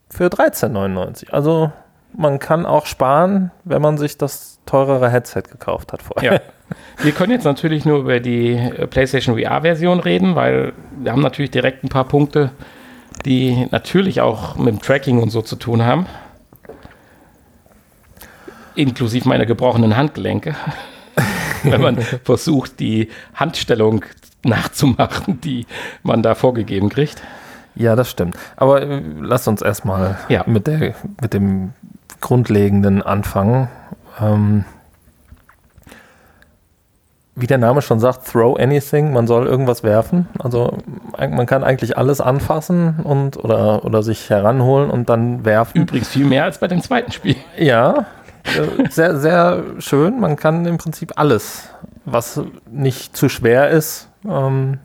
[0.09, 1.35] für 13,99 Euro.
[1.35, 1.71] Also
[2.15, 6.33] man kann auch sparen, wenn man sich das teurere Headset gekauft hat vorher.
[6.33, 6.39] Ja.
[7.03, 11.51] Wir können jetzt natürlich nur über die äh, PlayStation VR-Version reden, weil wir haben natürlich
[11.51, 12.51] direkt ein paar Punkte
[13.25, 16.05] die natürlich auch mit dem Tracking und so zu tun haben.
[18.75, 20.55] Inklusive meiner gebrochenen Handgelenke.
[21.63, 24.03] Wenn man versucht, die Handstellung
[24.43, 25.67] nachzumachen, die
[26.03, 27.21] man da vorgegeben kriegt.
[27.75, 28.35] Ja, das stimmt.
[28.55, 30.43] Aber äh, lass uns erstmal Ja.
[30.47, 31.73] mit, der, mit dem
[32.21, 33.67] Grundlegenden anfangen.
[34.19, 34.65] Ähm,
[37.35, 40.27] wie der Name schon sagt, throw anything, man soll irgendwas werfen.
[40.39, 40.77] Also
[41.17, 45.81] man kann eigentlich alles anfassen und oder, oder sich heranholen und dann werfen.
[45.81, 47.37] Übrigens viel mehr als bei dem zweiten Spiel.
[47.57, 48.05] Ja,
[48.43, 50.19] äh, sehr, sehr schön.
[50.19, 51.69] Man kann im Prinzip alles,
[52.05, 54.79] was nicht zu schwer ist, ähm,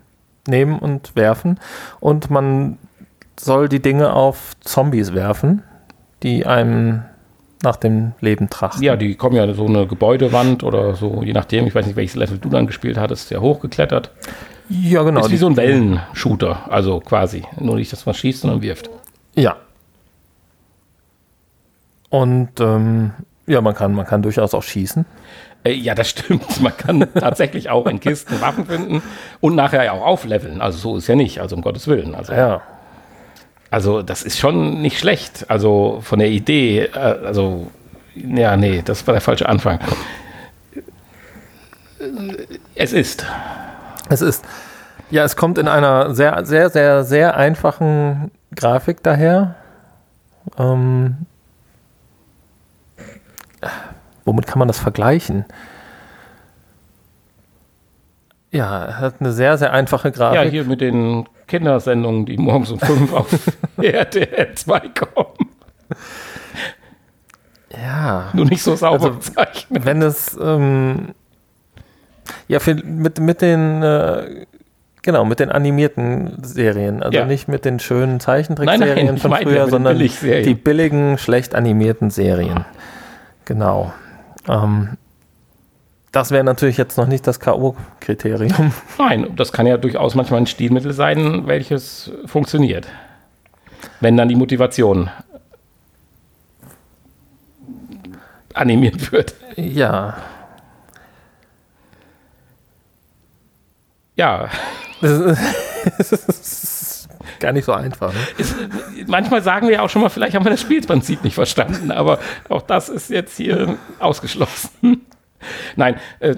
[0.47, 1.59] nehmen und werfen.
[2.01, 2.79] Und man
[3.39, 5.63] soll die Dinge auf Zombies werfen,
[6.23, 7.03] die einem
[7.67, 8.83] nach dem Leben trachten.
[8.83, 12.15] Ja, die kommen ja so eine Gebäudewand oder so, je nachdem, ich weiß nicht, welches
[12.15, 14.11] Level du dann gespielt hattest, ja hochgeklettert.
[14.69, 15.21] ja genau.
[15.21, 17.43] ist wie so ein Wellenshooter, also quasi.
[17.59, 18.89] Nur nicht, dass man schießt, sondern wirft.
[19.35, 19.57] Ja.
[22.09, 23.11] Und ähm,
[23.47, 25.05] ja, man kann, man kann durchaus auch schießen.
[25.65, 26.61] Äh, ja, das stimmt.
[26.61, 29.03] Man kann tatsächlich auch in Kisten Waffen finden
[29.41, 30.61] und nachher ja auch aufleveln.
[30.61, 32.15] Also so ist ja nicht, also um Gottes Willen.
[32.15, 32.63] Also, Ja.
[33.71, 35.47] Also das ist schon nicht schlecht.
[35.49, 37.71] Also von der Idee, äh, also
[38.15, 39.79] ja, nee, das war der falsche Anfang.
[42.75, 43.27] Es ist.
[44.09, 44.45] Es ist,
[45.11, 49.57] ja, es kommt in einer sehr, sehr, sehr, sehr einfachen Grafik daher.
[50.59, 51.27] Ähm,
[54.25, 55.45] womit kann man das vergleichen?
[58.57, 60.51] Ja, hat eine sehr, sehr einfache Ja, Grafik.
[60.51, 63.29] hier mit den Kindersendungen, die morgens um fünf auf
[63.81, 65.51] RTL 2 kommen.
[67.71, 69.85] Ja, Nur nicht so sauber Also, gezeichnet.
[69.85, 71.09] wenn es, ähm,
[72.49, 74.47] ja, für, mit, mit den, äh,
[75.03, 77.25] genau, mit den animierten Serien, also Ja.
[77.27, 82.65] nicht mit den schönen Zeichentrickserien von ja früher, sondern die billigen, schlecht animierten Serien.
[83.45, 83.93] Genau.
[84.49, 84.97] Ähm,
[86.13, 88.73] das wäre natürlich jetzt noch nicht das K.O.-Kriterium.
[88.99, 92.87] Nein, das kann ja durchaus manchmal ein Stilmittel sein, welches funktioniert.
[94.01, 95.11] Wenn dann die Motivation
[98.55, 99.35] animiert wird.
[99.57, 100.17] ja.
[104.19, 104.49] Ja,
[105.01, 108.13] Das ist gar nicht so einfach.
[108.15, 108.21] Ne?
[108.39, 108.57] ist,
[109.07, 112.63] manchmal sagen wir auch schon mal, vielleicht haben wir das Spielprinzip nicht verstanden, aber auch
[112.63, 115.05] das ist jetzt hier ausgeschlossen.
[115.77, 116.35] Nein, äh,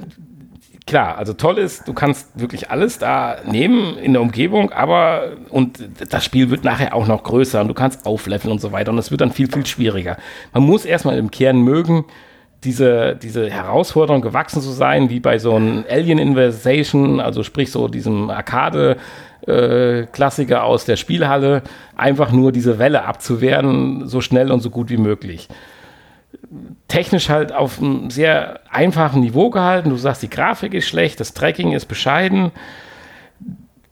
[0.88, 5.78] klar, also toll ist, du kannst wirklich alles da nehmen in der Umgebung, aber und
[6.10, 8.98] das Spiel wird nachher auch noch größer und du kannst aufleveln und so weiter und
[8.98, 10.16] es wird dann viel, viel schwieriger.
[10.52, 12.04] Man muss erstmal im Kern mögen,
[12.64, 17.86] diese, diese Herausforderung gewachsen zu sein, wie bei so einem Alien Invasion, also sprich so
[17.86, 18.96] diesem Arcade
[19.46, 21.62] äh, Klassiker aus der Spielhalle,
[21.96, 25.48] einfach nur diese Welle abzuwehren, so schnell und so gut wie möglich
[26.88, 29.90] technisch halt auf einem sehr einfachen Niveau gehalten.
[29.90, 32.52] Du sagst, die Grafik ist schlecht, das Tracking ist bescheiden.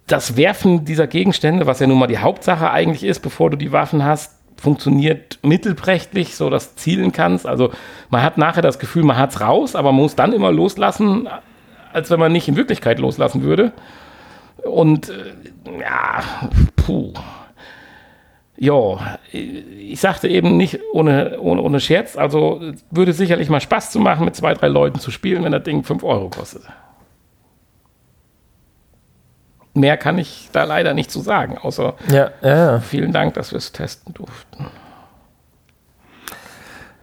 [0.07, 3.72] Das Werfen dieser Gegenstände, was ja nun mal die Hauptsache eigentlich ist, bevor du die
[3.72, 7.46] Waffen hast, funktioniert mittelprächtig, so dass zielen kannst.
[7.46, 7.72] Also
[8.09, 11.28] man hat nachher das Gefühl, man hat es raus, aber man muss dann immer loslassen,
[11.92, 13.72] als wenn man nicht in Wirklichkeit loslassen würde.
[14.64, 16.22] Und äh, ja,
[16.76, 17.12] puh.
[18.59, 23.90] Ja, ich sagte eben nicht ohne, ohne, ohne Scherz, also es würde sicherlich mal Spaß
[23.90, 26.62] zu machen, mit zwei, drei Leuten zu spielen, wenn das Ding 5 Euro kostet.
[29.74, 32.80] Mehr kann ich da leider nicht zu sagen, außer ja, ja.
[32.80, 34.66] vielen Dank, dass wir es testen durften.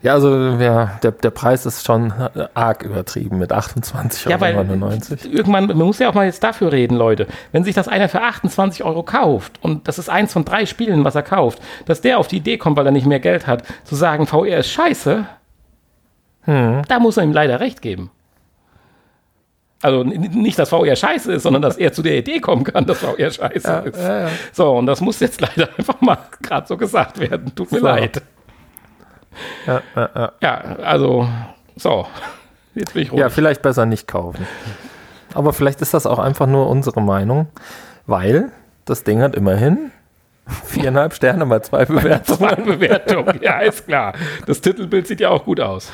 [0.03, 2.11] Ja, also ja, der, der Preis ist schon
[2.53, 4.91] arg übertrieben mit 28,99 Ja, weil Euro.
[5.23, 7.25] irgendwann, man muss ja auch mal jetzt dafür reden, Leute.
[7.53, 11.05] Wenn sich das einer für 28 Euro kauft und das ist eins von drei Spielen,
[11.05, 13.63] was er kauft, dass der auf die Idee kommt, weil er nicht mehr Geld hat,
[13.85, 15.25] zu sagen, VR ist scheiße,
[16.45, 18.11] da muss er ihm leider recht geben.
[19.81, 22.99] Also nicht, dass VR scheiße ist, sondern dass er zu der Idee kommen kann, dass
[22.99, 23.97] VR scheiße ist.
[24.01, 24.29] ja, ja.
[24.51, 27.53] So, und das muss jetzt leider einfach mal gerade so gesagt werden.
[27.55, 27.85] Tut mir So.
[27.85, 28.21] leid.
[29.65, 30.31] Ja, ja, ja.
[30.41, 31.27] Ja, also,
[31.75, 32.07] so.
[32.75, 33.19] Jetzt bin ich ruhig.
[33.21, 34.47] ja, vielleicht besser nicht kaufen.
[35.33, 37.47] Aber vielleicht ist das auch einfach nur unsere Meinung,
[38.05, 38.51] weil
[38.85, 39.91] das Ding hat immerhin
[40.65, 42.37] viereinhalb Sterne bei zwei Bewertungen.
[42.37, 44.13] Zwei Bewertung, ja, ist klar.
[44.45, 45.91] Das Titelbild sieht ja auch gut aus.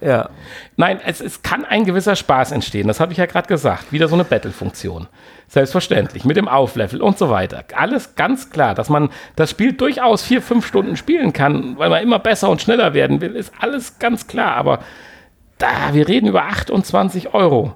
[0.00, 0.30] Ja,
[0.76, 2.86] Nein, es, es kann ein gewisser Spaß entstehen.
[2.86, 3.92] Das habe ich ja gerade gesagt.
[3.92, 5.08] Wieder so eine Battle-Funktion.
[5.48, 6.24] Selbstverständlich.
[6.24, 7.64] Mit dem Auflevel und so weiter.
[7.74, 8.74] Alles ganz klar.
[8.74, 12.62] Dass man das Spiel durchaus vier, fünf Stunden spielen kann, weil man immer besser und
[12.62, 14.56] schneller werden will, ist alles ganz klar.
[14.56, 14.78] Aber
[15.58, 17.74] da, wir reden über 28 Euro.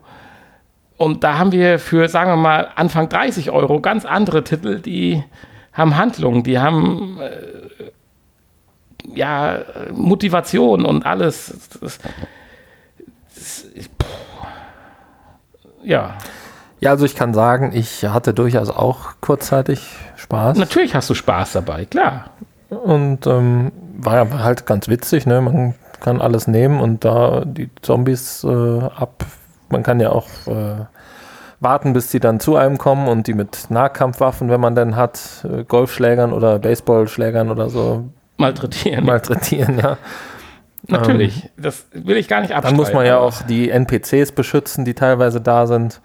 [0.97, 5.25] Und da haben wir für, sagen wir mal, Anfang 30 Euro ganz andere Titel, die
[5.73, 7.64] haben Handlungen, die haben äh,
[9.13, 9.61] ja
[9.93, 11.55] Motivation und alles.
[11.81, 11.99] Das,
[13.35, 13.67] das,
[15.83, 16.17] ja.
[16.81, 20.59] Ja, also ich kann sagen, ich hatte durchaus auch kurzzeitig Spaß.
[20.59, 22.31] Natürlich hast du Spaß dabei, klar.
[22.69, 25.41] Und ähm, war halt ganz witzig, ne?
[25.41, 29.25] Man kann alles nehmen und da die Zombies äh, ab.
[29.71, 30.85] Man kann ja auch äh,
[31.61, 35.47] warten, bis sie dann zu einem kommen und die mit Nahkampfwaffen, wenn man denn hat,
[35.51, 38.05] äh, Golfschlägern oder Baseballschlägern oder so.
[38.37, 39.05] Malträtieren.
[39.05, 39.99] Malträtieren, ja.
[40.87, 42.77] Natürlich, ähm, das will ich gar nicht abstreiten.
[42.77, 46.01] Dann muss man ja auch die NPCs beschützen, die teilweise da sind.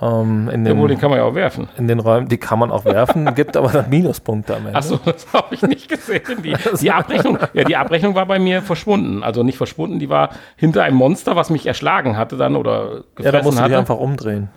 [0.00, 1.68] Ähm, in den, ja, den kann man ja auch werfen.
[1.76, 4.78] In den Räumen, die kann man auch werfen, gibt aber dann Minuspunkte am Ende.
[4.78, 6.42] Achso, das habe ich nicht gesehen.
[6.42, 9.22] Die, die, Abrechnung, ja, die Abrechnung war bei mir verschwunden.
[9.22, 13.24] Also nicht verschwunden, die war hinter einem Monster, was mich erschlagen hatte dann oder gefressen
[13.24, 14.48] Ja, da musst du dich einfach umdrehen.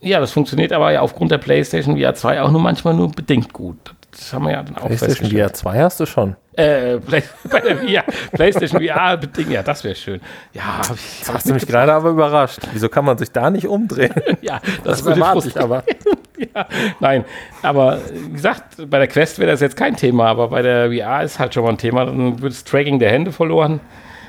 [0.00, 3.52] Ja, das funktioniert aber ja aufgrund der PlayStation VR 2 auch nur manchmal nur bedingt
[3.52, 3.94] gut.
[4.12, 6.36] Das haben wir ja dann auch PlayStation VR 2 hast du schon.
[6.54, 10.20] Äh, Play, bei der VR, PlayStation VR bedingt, ja, das wäre schön.
[10.52, 12.60] Ja, ich, hab hast du mich gerade aber überrascht.
[12.72, 14.12] Wieso kann man sich da nicht umdrehen?
[14.42, 15.82] ja, das, das erwarte ich aber.
[16.36, 16.66] ja,
[17.00, 17.24] nein,
[17.62, 21.22] aber wie gesagt, bei der Quest wäre das jetzt kein Thema, aber bei der VR
[21.22, 22.04] ist halt schon mal ein Thema.
[22.04, 23.80] Dann wird das Tracking der Hände verloren.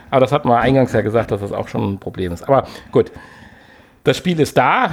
[0.09, 2.47] Aber das hat man eingangs ja gesagt, dass das auch schon ein Problem ist.
[2.47, 3.11] Aber gut,
[4.05, 4.91] das Spiel ist da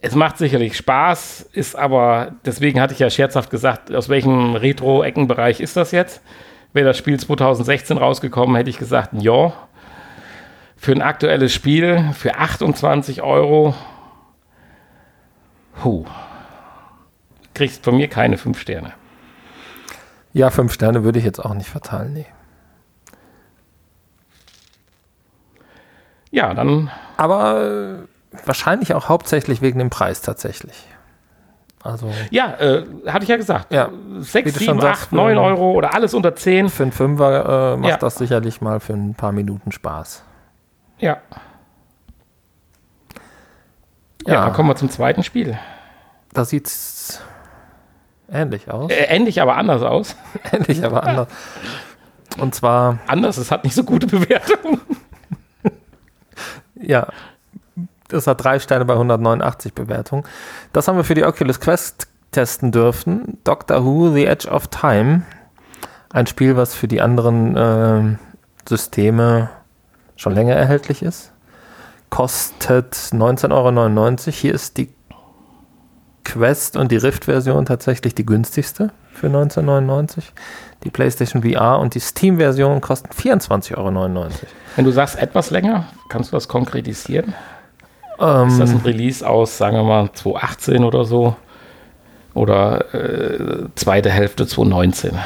[0.00, 5.60] es macht sicherlich Spaß, ist aber, deswegen hatte ich ja scherzhaft gesagt, aus welchem Retro-Eckenbereich
[5.60, 6.22] ist das jetzt?
[6.72, 9.52] Wäre das Spiel 2016 rausgekommen, hätte ich gesagt, ja.
[10.76, 13.74] Für ein aktuelles Spiel, für 28 Euro,
[15.82, 16.04] huh,
[17.54, 18.92] kriegst von mir keine 5 Sterne.
[20.32, 22.26] Ja, 5 Sterne würde ich jetzt auch nicht verteilen, nee.
[26.30, 26.90] Ja, dann.
[27.16, 28.06] Aber
[28.44, 30.86] Wahrscheinlich auch hauptsächlich wegen dem Preis tatsächlich.
[31.82, 33.72] Also ja, äh, hatte ich ja gesagt.
[33.72, 36.68] Ja, 6, 7, 8, 9 Euro oder alles unter 10.
[36.68, 37.96] Für einen Fünfer äh, macht ja.
[37.96, 40.24] das sicherlich mal für ein paar Minuten Spaß.
[40.98, 41.18] Ja.
[44.26, 45.58] Ja, ja dann kommen wir zum zweiten Spiel.
[46.32, 47.22] Da sieht es
[48.30, 48.90] ähnlich aus.
[48.90, 50.16] Äh, ähnlich, aber anders aus.
[50.52, 51.28] ähnlich, aber anders.
[52.38, 52.98] Und zwar.
[53.06, 54.80] Anders, es hat nicht so gute Bewertungen.
[56.74, 57.08] ja,
[58.08, 60.24] das hat drei Sterne bei 189 Bewertungen.
[60.72, 63.38] Das haben wir für die Oculus Quest testen dürfen.
[63.44, 65.22] Doctor Who, The Edge of Time.
[66.10, 68.16] Ein Spiel, was für die anderen äh,
[68.68, 69.50] Systeme
[70.16, 71.32] schon länger erhältlich ist.
[72.10, 74.16] Kostet 19,99 Euro.
[74.32, 74.92] Hier ist die
[76.24, 80.24] Quest und die Rift-Version tatsächlich die günstigste für 19,99.
[80.84, 84.28] Die PlayStation VR und die Steam-Version kosten 24,99 Euro.
[84.76, 87.34] Wenn du sagst etwas länger, kannst du das konkretisieren?
[88.20, 91.36] Ähm, ist das ein Release aus, sagen wir mal, 2018 oder so?
[92.34, 95.18] Oder äh, zweite Hälfte 2019?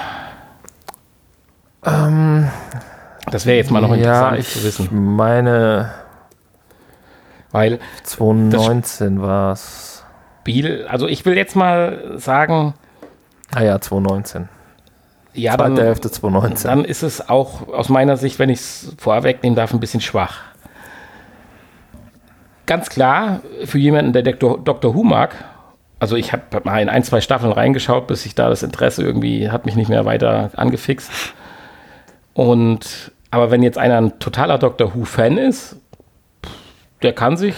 [1.85, 2.49] Ähm,
[3.31, 4.85] das wäre jetzt mal noch interessant ja, zu wissen.
[4.85, 5.91] Ich meine,
[7.51, 10.05] weil 2019 war es.
[10.41, 12.75] Spiel, also ich will jetzt mal sagen.
[13.55, 14.49] Ah ja, 2019.
[15.35, 16.69] Ja, Zweite dann, Hälfte 2019.
[16.69, 20.52] Dann ist es auch aus meiner Sicht, wenn ich es vorwegnehmen darf, ein bisschen schwach
[22.73, 24.59] ganz klar für jemanden, der Dr.
[24.59, 24.95] Dr.
[24.95, 25.35] Who mag,
[26.01, 29.51] also ich habe mal in ein, zwei Staffeln reingeschaut, bis ich da das Interesse irgendwie
[29.51, 31.35] hat mich nicht mehr weiter angefixt.
[32.33, 35.77] Und aber wenn jetzt einer ein totaler Doctor Who-Fan ist,
[37.03, 37.57] der kann sich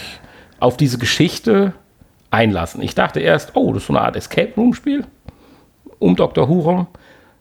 [0.58, 1.74] auf diese Geschichte
[2.32, 2.82] einlassen.
[2.82, 5.04] Ich dachte erst, oh, das ist so eine Art Escape Room-Spiel
[6.00, 6.48] um Dr.
[6.48, 6.86] Who rum.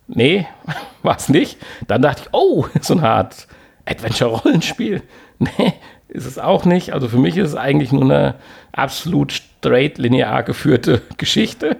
[0.07, 0.45] Nee,
[1.01, 1.57] war es nicht.
[1.87, 3.47] Dann dachte ich, oh, so eine Art
[3.85, 5.01] Adventure-Rollenspiel.
[5.39, 5.73] Nee,
[6.13, 6.93] ist es auch nicht.
[6.93, 8.35] Also für mich ist es eigentlich nur eine
[8.71, 11.77] absolut straight linear geführte Geschichte,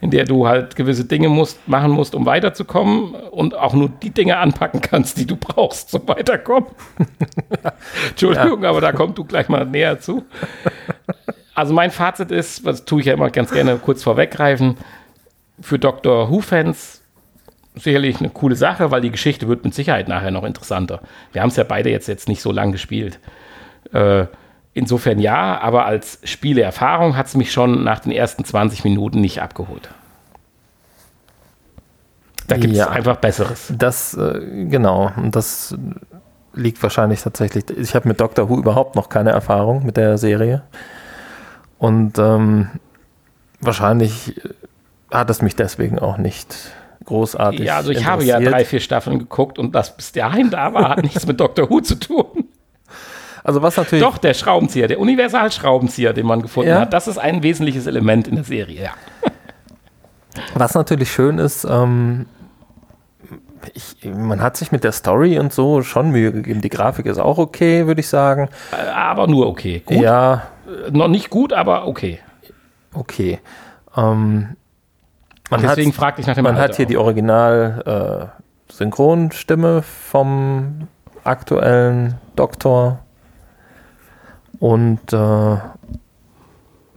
[0.00, 4.10] in der du halt gewisse Dinge musst, machen musst, um weiterzukommen und auch nur die
[4.10, 6.68] Dinge anpacken kannst, die du brauchst zum Weiterkommen.
[8.10, 8.70] Entschuldigung, ja.
[8.70, 10.24] aber da kommst du gleich mal näher zu.
[11.54, 14.76] Also mein Fazit ist, was tue ich ja immer ganz gerne kurz vorweggreifen,
[15.60, 16.30] für Dr.
[16.30, 17.00] Who-Fans
[17.76, 21.00] sicherlich eine coole Sache, weil die Geschichte wird mit Sicherheit nachher noch interessanter.
[21.32, 23.20] Wir haben es ja beide jetzt, jetzt nicht so lang gespielt.
[23.92, 24.26] Äh,
[24.74, 29.40] insofern ja, aber als Spieleerfahrung hat es mich schon nach den ersten 20 Minuten nicht
[29.40, 29.88] abgeholt.
[32.48, 33.72] Da gibt es ja, einfach Besseres.
[33.76, 35.76] Das, äh, genau, und das
[36.54, 37.64] liegt wahrscheinlich tatsächlich.
[37.70, 40.62] Ich habe mit Doctor Who überhaupt noch keine Erfahrung mit der Serie.
[41.78, 42.70] Und ähm,
[43.60, 44.40] wahrscheinlich
[45.10, 46.72] hat es mich deswegen auch nicht
[47.04, 47.60] großartig.
[47.60, 50.90] Ja, also ich habe ja drei, vier Staffeln geguckt und das bis dahin da war,
[50.90, 52.45] hat nichts mit Doctor Who zu tun.
[53.46, 54.04] Also was natürlich.
[54.04, 56.80] Doch, der Schraubenzieher, der Universalschraubenzieher, den man gefunden ja?
[56.80, 58.90] hat, das ist ein wesentliches Element in der Serie, ja.
[60.54, 62.26] Was natürlich schön ist, ähm,
[63.72, 66.60] ich, man hat sich mit der Story und so schon Mühe gegeben.
[66.60, 68.48] Die Grafik ist auch okay, würde ich sagen.
[68.72, 69.80] Äh, Aber nur okay.
[69.86, 69.98] Gut.
[69.98, 72.18] Ja, Äh, Noch nicht gut, aber okay.
[72.94, 73.38] okay.
[73.96, 74.56] Ähm,
[75.50, 76.90] man Deswegen hat, fragte ich nach dem man Alter hat hier auch.
[76.90, 78.32] die Original
[78.72, 80.88] äh, vom
[81.22, 83.05] aktuellen Doktor
[84.58, 85.56] und äh,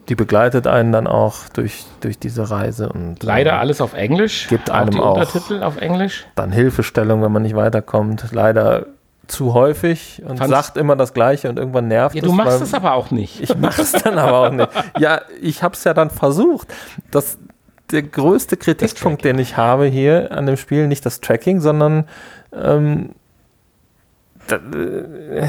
[0.08, 4.48] die begleitet einen dann auch durch, durch diese Reise und Leider äh, alles auf Englisch.
[4.48, 5.16] Gibt auch einem auch.
[5.18, 6.26] Untertitel auf Englisch.
[6.36, 8.26] dann Hilfestellung, wenn man nicht weiterkommt.
[8.32, 8.88] Leider
[9.28, 12.62] zu häufig und Fandst- sagt immer das Gleiche und irgendwann nervt Ja, du es, machst
[12.62, 13.40] es aber auch nicht.
[13.42, 14.70] Ich mache es dann aber auch nicht.
[14.98, 16.74] Ja, ich habe es ja dann versucht.
[17.12, 17.38] Das,
[17.92, 22.06] der größte Kritikpunkt, den ich habe hier an dem Spiel, nicht das Tracking, sondern
[22.52, 23.12] ähm,
[24.48, 25.48] da, äh,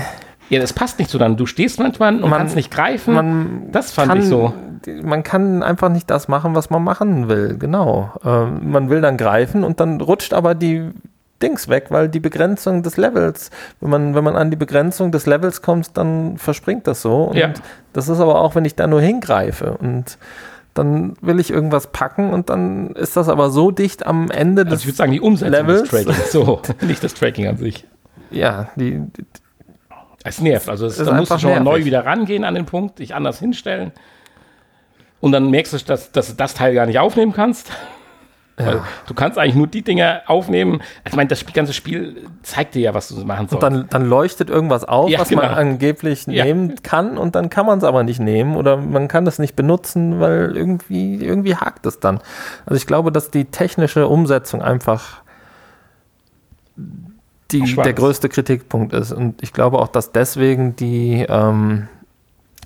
[0.51, 1.37] Ja, das passt nicht so dann.
[1.37, 3.15] Du stehst manchmal und Man- kannst nicht greifen.
[3.15, 4.53] man das fand kann, ich so.
[5.03, 7.57] Man kann einfach nicht das machen, was man machen will.
[7.59, 8.13] Genau.
[8.25, 10.91] Ähm, man will dann greifen und dann rutscht aber die
[11.43, 15.25] Dings weg, weil die Begrenzung des Levels, wenn man, wenn man an die Begrenzung des
[15.27, 17.25] Levels kommt, dann verspringt das so.
[17.25, 17.51] Und Ja.
[17.95, 20.19] das ist aber auch, wenn ich da nur hingreife und
[20.75, 24.71] dann will ich irgendwas packen und dann ist das aber so dicht am Ende Also
[24.73, 25.83] des ich würde sagen, die Umsetzung Levels.
[25.83, 26.33] des Trackings.
[26.33, 27.87] So, nicht das Tracking an sich.
[28.31, 29.25] ja, die, die,
[30.25, 30.69] Es nervt.
[30.69, 31.87] Also es, Ist da musst du schon mal neu nervig.
[31.87, 33.93] wieder rangehen an den Punkt, dich anders hinstellen.
[35.21, 37.71] Und dann merkst du, dass, dass du das Teil gar nicht aufnehmen kannst.
[38.57, 40.83] Weil du kannst eigentlich nur die Dinge aufnehmen.
[41.09, 43.55] Ich meine, das ganze Spiel zeigt dir ja, was du machen sollst.
[43.55, 45.55] Und dann, dann leuchtet irgendwas auf, Ja, was man genau.
[45.59, 46.45] angeblich Ja.
[46.45, 49.57] nehmen kann und dann kann man es aber nicht nehmen oder man kann es nicht
[49.57, 52.21] benutzen, weil irgendwie, irgendwie hakt es dann.
[52.67, 55.23] Also ich glaube, dass die technische Umsetzung einfach
[57.53, 59.13] die, der größte Kritikpunkt ist.
[59.13, 61.89] Und ich glaube auch, dass deswegen die ähm,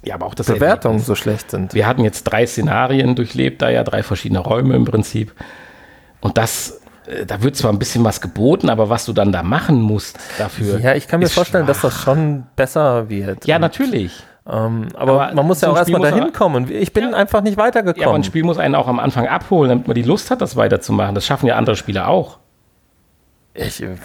[0.04, 1.74] ja, aber auch das Bewertungen so schlecht sind.
[1.74, 5.32] Wir hatten jetzt drei Szenarien durchlebt, da ja drei verschiedene Räume im Prinzip.
[6.20, 9.42] Und das, äh, da wird zwar ein bisschen was geboten, aber was du dann da
[9.42, 10.78] machen musst dafür.
[10.80, 11.90] Ja, ich kann mir vorstellen, dass schwach.
[11.90, 13.46] das schon besser wird.
[13.46, 14.22] Ja, natürlich.
[14.46, 16.70] ähm, aber, aber man muss ja auch erstmal dahin kommen.
[16.70, 18.16] Ich bin einfach nicht Ja, aber weitergekommen.
[18.16, 21.14] ein Spiel muss einen auch am Anfang abholen, damit man die Lust hat, das weiterzumachen.
[21.14, 22.38] Das schaffen ja andere Spieler auch.
[23.54, 23.96] ich, äh,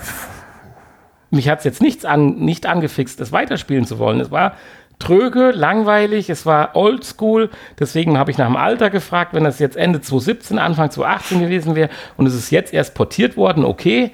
[1.32, 4.20] Mich hat es jetzt nichts an, nicht angefixt, das weiterspielen zu wollen.
[4.20, 4.54] Es war
[5.00, 7.50] tröge, langweilig, es war oldschool.
[7.80, 11.76] Deswegen habe ich nach dem Alter gefragt, wenn das jetzt Ende 2017, Anfang 2018 gewesen
[11.76, 14.12] wäre und es ist jetzt erst portiert worden, okay,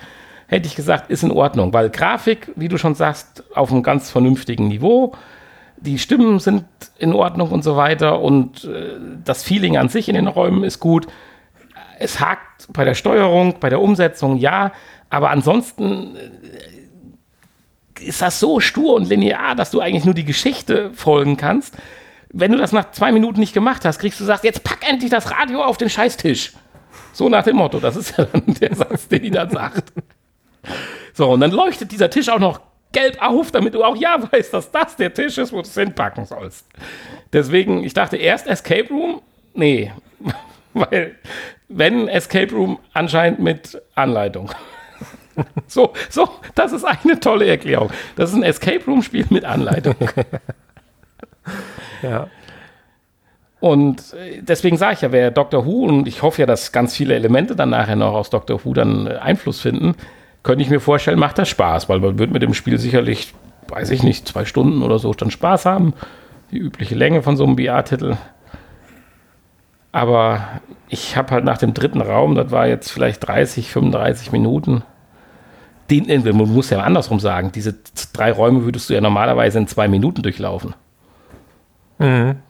[0.48, 1.74] hätte ich gesagt, ist in Ordnung.
[1.74, 5.14] Weil Grafik, wie du schon sagst, auf einem ganz vernünftigen Niveau.
[5.78, 6.66] Die Stimmen sind
[6.98, 10.80] in Ordnung und so weiter und äh, das Feeling an sich in den Räumen ist
[10.80, 11.08] gut.
[12.00, 14.72] Es hakt bei der Steuerung, bei der Umsetzung, ja,
[15.10, 16.16] aber ansonsten
[18.00, 21.76] ist das so stur und linear, dass du eigentlich nur die Geschichte folgen kannst.
[22.30, 25.12] Wenn du das nach zwei Minuten nicht gemacht hast, kriegst du sagst, jetzt pack endlich
[25.12, 26.54] das Radio auf den Scheißtisch.
[27.14, 29.94] So nach dem Motto, das ist ja dann der Satz, den die dann sagt.
[31.14, 32.60] So, und dann leuchtet dieser Tisch auch noch
[32.92, 35.74] gelb auf, damit du auch ja weißt, dass das der Tisch ist, wo du es
[35.74, 36.66] hinpacken sollst.
[37.32, 39.22] Deswegen, ich dachte erst Escape Room,
[39.54, 39.92] nee,
[40.74, 41.16] weil
[41.68, 44.52] wenn Escape Room anscheinend mit Anleitung.
[45.68, 47.90] So, so, das ist eine tolle Erklärung.
[48.16, 49.96] Das ist ein Escape Room Spiel mit Anleitung.
[52.02, 52.28] ja.
[53.60, 56.96] Und äh, deswegen sage ich ja, wer Doctor Who, und ich hoffe ja, dass ganz
[56.96, 59.96] viele Elemente dann nachher noch aus Doctor Who dann äh, Einfluss finden,
[60.44, 63.34] könnte ich mir vorstellen, macht das Spaß, weil man wird mit dem Spiel sicherlich,
[63.68, 65.94] weiß ich nicht, zwei Stunden oder so dann Spaß haben.
[66.52, 68.18] Die übliche Länge von so einem VR-Titel.
[69.92, 70.48] Aber
[70.88, 74.84] ich habe halt nach dem dritten Raum, das war jetzt vielleicht 30, 35 Minuten.
[75.90, 77.76] Den, man muss ja andersrum sagen, diese
[78.14, 80.74] drei Räume würdest du ja normalerweise in zwei Minuten durchlaufen.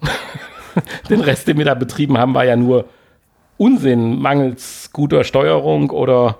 [1.10, 2.86] Den Rest, den wir da betrieben haben, war ja nur
[3.58, 6.38] Unsinn, mangels guter Steuerung oder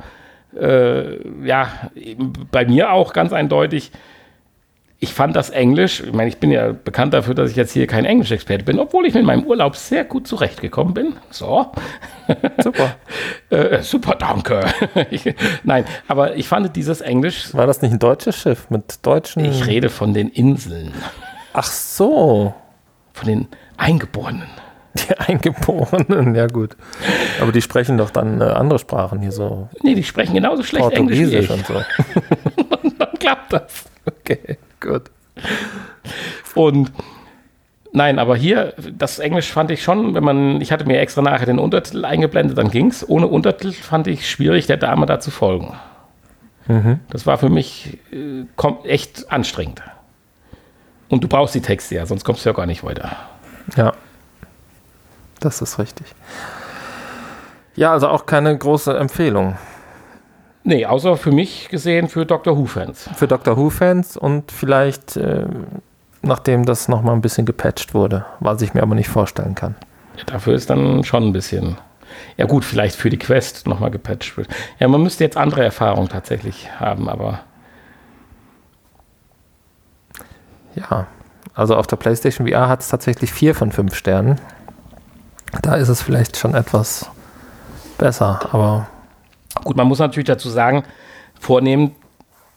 [0.60, 1.70] äh, ja,
[2.52, 3.92] bei mir auch ganz eindeutig.
[5.00, 7.86] Ich fand das Englisch, ich meine, ich bin ja bekannt dafür, dass ich jetzt hier
[7.86, 11.14] kein Englischexperte bin, obwohl ich mit meinem Urlaub sehr gut zurechtgekommen bin.
[11.32, 11.72] So.
[12.64, 12.96] Super.
[13.52, 14.66] Äh, super, danke.
[15.12, 15.34] ich,
[15.64, 19.46] nein, aber ich fand dieses Englisch, War das nicht ein deutsches Schiff mit deutschen?
[19.46, 20.92] ich rede von den Inseln,
[21.54, 22.54] Ach so.
[23.14, 24.48] von den Eingeborenen.
[24.98, 26.76] Die Eingeborenen, ja gut.
[27.40, 29.70] Aber die sprechen doch dann äh, andere Sprachen hier so.
[29.84, 31.50] Nee, die sprechen genauso schlecht Englisch wie ich.
[31.50, 31.74] und so.
[32.98, 33.86] Dann klappt das.
[34.06, 35.12] Okay, gut.
[36.56, 36.92] Und
[37.92, 41.46] nein, aber hier, das Englisch fand ich schon, wenn man, ich hatte mir extra nachher
[41.46, 43.08] den Untertitel eingeblendet, dann ging's.
[43.08, 45.76] Ohne Untertitel fand ich schwierig, der Dame da zu folgen.
[47.10, 48.46] Das war für mich äh,
[48.86, 49.84] echt anstrengend.
[51.10, 53.16] Und du brauchst die Texte ja, sonst kommst du ja gar nicht weiter.
[53.76, 53.94] Ja.
[55.40, 56.08] Das ist richtig.
[57.76, 59.58] Ja, also auch keine große Empfehlung.
[60.68, 63.08] Nee, außer für mich gesehen für Doctor Who-Fans.
[63.16, 65.46] Für Doctor Who-Fans und vielleicht, äh,
[66.24, 69.76] nachdem das nochmal ein bisschen gepatcht wurde, was ich mir aber nicht vorstellen kann.
[70.18, 71.78] Ja, dafür ist dann schon ein bisschen.
[72.36, 74.48] Ja, gut, vielleicht für die Quest nochmal gepatcht wird.
[74.80, 77.42] Ja, man müsste jetzt andere Erfahrungen tatsächlich haben, aber.
[80.74, 81.06] Ja,
[81.54, 84.42] also auf der PlayStation VR hat es tatsächlich vier von fünf Sternen.
[85.62, 87.08] Da ist es vielleicht schon etwas
[88.00, 88.88] besser, aber
[89.64, 90.84] Gut, man muss natürlich dazu sagen,
[91.40, 91.96] vornehmen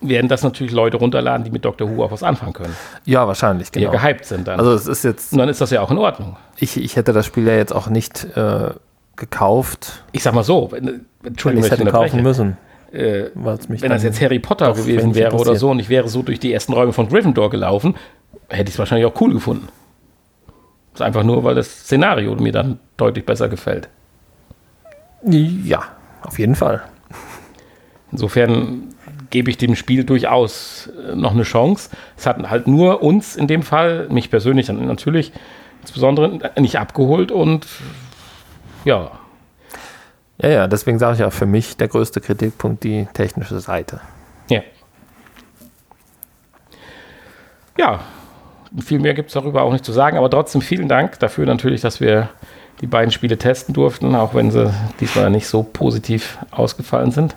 [0.01, 1.91] werden das natürlich Leute runterladen, die mit Dr.
[1.91, 2.77] Who auch was anfangen können.
[3.05, 3.93] ja, wahrscheinlich, Die genau.
[3.93, 4.59] ja gehypt sind dann.
[4.61, 6.37] Also es ist jetzt, Und dann ist das ja auch in Ordnung.
[6.59, 8.71] ich, ich hätte das Spiel ja jetzt auch nicht äh,
[9.17, 12.57] gekauft, Ich sag mal so, wenn, Entschuldigung, ich hätte kaufen müssen.
[12.93, 16.41] Äh, wenn das jetzt Harry Potter gewesen wäre oder so und ich wäre so durch
[16.41, 17.97] die ersten Räume von Gryffindor gelaufen,
[18.49, 19.69] hätte ich es wahrscheinlich auch cool gefunden.
[20.93, 23.89] Das ist einfach nur, weil das Szenario mir dann deutlich besser gefällt.
[25.23, 25.83] Ja,
[26.23, 26.83] auf jeden Fall.
[28.11, 28.95] Insofern
[29.31, 31.91] gebe ich dem Spiel durchaus äh, noch eine Chance.
[32.17, 35.33] Es hat halt nur uns in dem Fall, mich persönlich dann natürlich
[35.83, 37.67] insbesondere nicht abgeholt und
[38.85, 39.11] ja,
[40.41, 44.01] Ja, ja, deswegen sage ich ja für mich der größte Kritikpunkt die technische Seite.
[44.49, 44.63] ja.
[47.77, 48.01] Ja,
[48.85, 51.81] viel mehr gibt es darüber auch nicht zu sagen, aber trotzdem vielen Dank dafür natürlich,
[51.81, 52.29] dass wir
[52.81, 57.35] die beiden Spiele testen durften, auch wenn sie diesmal nicht so positiv ausgefallen sind.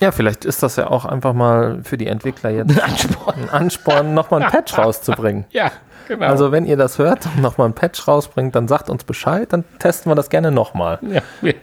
[0.00, 3.34] Ja, vielleicht ist das ja auch einfach mal für die Entwickler jetzt Ansporn.
[3.42, 5.44] ein Ansporn, nochmal ein Patch rauszubringen.
[5.50, 5.70] Ja,
[6.08, 6.26] genau.
[6.26, 9.64] Also wenn ihr das hört und nochmal ein Patch rausbringt, dann sagt uns Bescheid, dann
[9.78, 10.98] testen wir das gerne nochmal.
[11.02, 11.20] ja,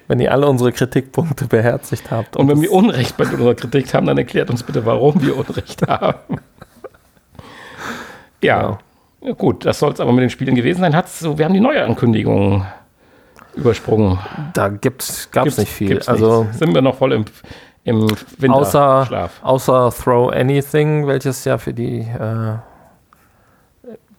[0.07, 2.37] Wenn ihr alle unsere Kritikpunkte beherzigt habt.
[2.37, 5.35] und wenn das- wir Unrecht bei unserer Kritik haben, dann erklärt uns bitte, warum wir
[5.37, 6.37] Unrecht haben.
[8.41, 8.77] Ja, Genau.
[9.21, 10.95] Ja gut, das soll es aber mit den Spielen gewesen sein.
[10.95, 12.65] Hat's so, wir haben die neue Ankündigung
[13.55, 14.19] übersprungen.
[14.53, 15.89] da gibt's, gab's nicht viel.
[15.89, 16.59] gibt's also nichts.
[16.59, 17.25] sind wir noch voll im,
[17.83, 19.39] im außer, Winterschlaf.
[19.41, 22.57] außer Throw Anything, welches ja für die äh,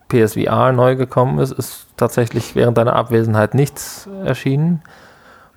[0.09, 4.83] PSVR neu gekommen ist, ist tatsächlich während deiner Abwesenheit nichts erschienen.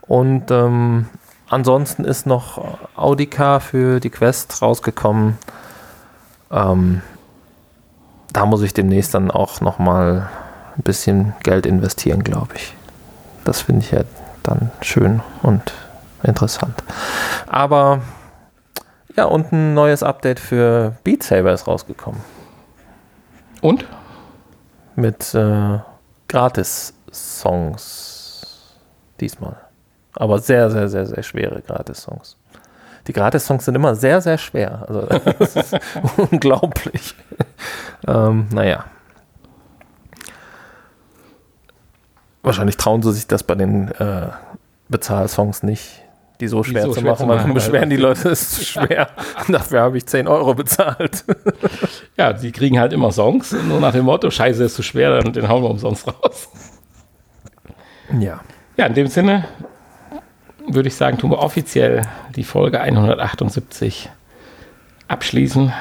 [0.02, 1.08] Und ähm,
[1.50, 5.38] ansonsten ist noch Audica für die Quest rausgekommen.
[6.52, 7.02] Ähm,
[8.34, 10.30] da muss ich demnächst dann auch noch mal
[10.76, 12.76] ein bisschen Geld investieren, glaube ich.
[13.46, 14.02] Das finde ich ja
[14.42, 15.74] dann schön und
[16.24, 16.84] interessant.
[17.48, 18.02] Aber
[19.16, 22.22] ja, und ein neues Update für Beat Saber ist rausgekommen.
[23.62, 23.86] Und?
[24.96, 25.80] Mit äh,
[26.28, 28.76] Gratis-Songs.
[29.20, 29.58] Diesmal.
[30.16, 32.38] Aber sehr, sehr, sehr, sehr schwere Gratis-Songs.
[33.08, 34.86] Die Gratis-Songs sind immer sehr, sehr schwer.
[34.88, 35.02] Also,
[35.40, 35.76] das ist
[36.18, 37.16] unglaublich.
[38.08, 38.86] ähm, naja.
[42.42, 44.28] Wahrscheinlich trauen sie sich das bei den äh,
[44.90, 46.04] Bezahlsongs nicht,
[46.42, 48.42] die so schwer, so zu schwer machen, zu weil machen, dann beschweren die Leute, es
[48.42, 49.10] ist zu schwer.
[49.48, 51.24] Dafür habe ich 10 Euro bezahlt.
[52.18, 55.32] Ja, die kriegen halt immer Songs, nur nach dem Motto, Scheiße, ist zu schwer, dann
[55.32, 56.50] den hauen wir umsonst raus.
[58.20, 58.42] Ja.
[58.76, 59.46] Ja, in dem Sinne
[60.68, 62.04] würde ich sagen, tun wir offiziell
[62.36, 64.10] die Folge 178
[65.08, 65.74] abschließen.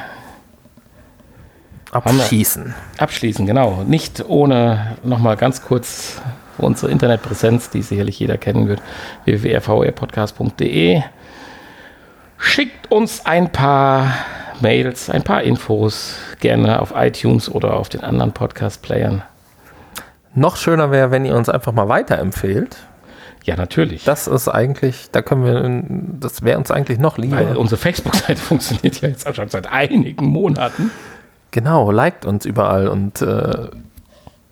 [1.92, 2.74] Abschießen.
[2.98, 3.84] Abschließen, genau.
[3.86, 6.22] Nicht ohne nochmal ganz kurz
[6.58, 8.82] unsere Internetpräsenz, die sicherlich jeder kennen wird,
[9.24, 11.02] www.vrpodcast.de.
[12.38, 14.14] Schickt uns ein paar
[14.60, 19.22] Mails, ein paar Infos, gerne auf iTunes oder auf den anderen Podcast-Playern.
[20.34, 22.76] Noch schöner wäre, wenn ihr uns einfach mal weiterempfehlt.
[23.44, 24.04] Ja, natürlich.
[24.04, 27.36] Das ist eigentlich, da können wir, das wäre uns eigentlich noch lieber.
[27.36, 30.90] Weil unsere Facebook-Seite funktioniert ja jetzt auch schon seit einigen Monaten.
[31.50, 33.68] Genau, liked uns überall und äh,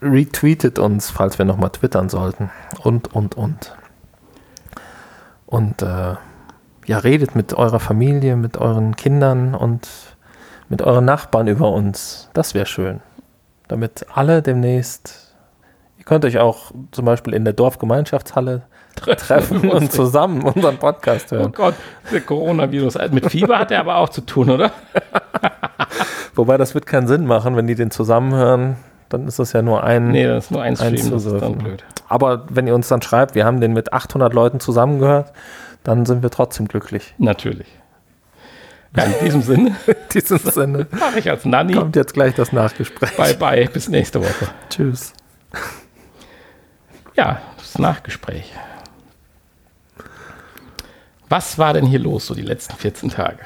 [0.03, 2.51] retweetet uns, falls wir nochmal twittern sollten.
[2.83, 3.77] Und, und, und.
[5.47, 6.15] Und äh,
[6.87, 9.89] ja, redet mit eurer Familie, mit euren Kindern und
[10.69, 12.29] mit euren Nachbarn über uns.
[12.33, 13.01] Das wäre schön.
[13.69, 15.35] Damit alle demnächst,
[15.99, 18.63] ihr könnt euch auch zum Beispiel in der Dorfgemeinschaftshalle
[18.97, 21.53] treffen und zusammen unseren Podcast Oh hören.
[21.53, 21.75] Gott,
[22.13, 22.99] der Coronavirus.
[23.11, 24.73] Mit Fieber hat er aber auch zu tun, oder?
[26.35, 28.77] Wobei das wird keinen Sinn machen, wenn die den zusammenhören,
[29.09, 30.09] dann ist das ja nur ein.
[30.11, 31.85] Nee, das ist nur ein Stream, Eins das ist dann blöd.
[32.09, 35.33] Aber wenn ihr uns dann schreibt, wir haben den mit 800 Leuten zusammengehört,
[35.83, 37.15] dann sind wir trotzdem glücklich.
[37.19, 37.67] Natürlich.
[38.97, 41.75] Ja, in diesem Sinne In diesem Sinne mache ich als Nanny.
[41.75, 43.17] kommt jetzt gleich das Nachgespräch.
[43.17, 44.49] Bye bye, bis nächste Woche.
[44.69, 45.13] Tschüss.
[47.17, 48.53] Ja, das Nachgespräch.
[51.31, 53.39] Was war denn hier los so die letzten 14 Tage?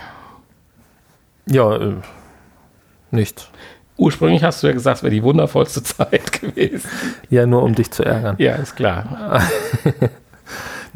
[1.46, 1.94] Ja, äh,
[3.12, 3.48] nichts.
[3.96, 6.90] Ursprünglich hast du ja gesagt, es wäre die wundervollste Zeit gewesen.
[7.30, 8.34] Ja, nur um dich zu ärgern.
[8.38, 9.42] Ja, ist klar.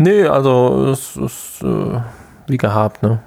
[0.01, 2.01] Nee, also es ist äh,
[2.47, 3.19] wie gehabt, ne?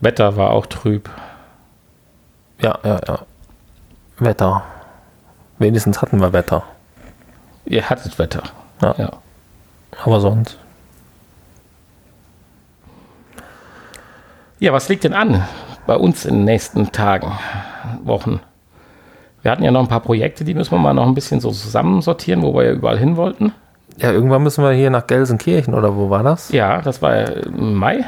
[0.00, 1.08] Wetter war auch trüb.
[2.60, 3.20] Ja, ja, ja.
[4.18, 4.64] Wetter.
[5.58, 6.64] Wenigstens hatten wir Wetter.
[7.64, 8.42] Ihr hattet Wetter.
[8.82, 8.94] Ja.
[8.98, 9.10] Ja.
[10.04, 10.58] Aber sonst.
[14.66, 15.44] Ja, was liegt denn an
[15.86, 17.30] bei uns in den nächsten Tagen,
[18.02, 18.40] Wochen?
[19.42, 21.52] Wir hatten ja noch ein paar Projekte, die müssen wir mal noch ein bisschen so
[21.52, 23.52] zusammensortieren, wo wir ja überall hin wollten.
[23.98, 26.50] Ja, irgendwann müssen wir hier nach Gelsenkirchen oder wo war das?
[26.50, 28.04] Ja, das war ja im Mai.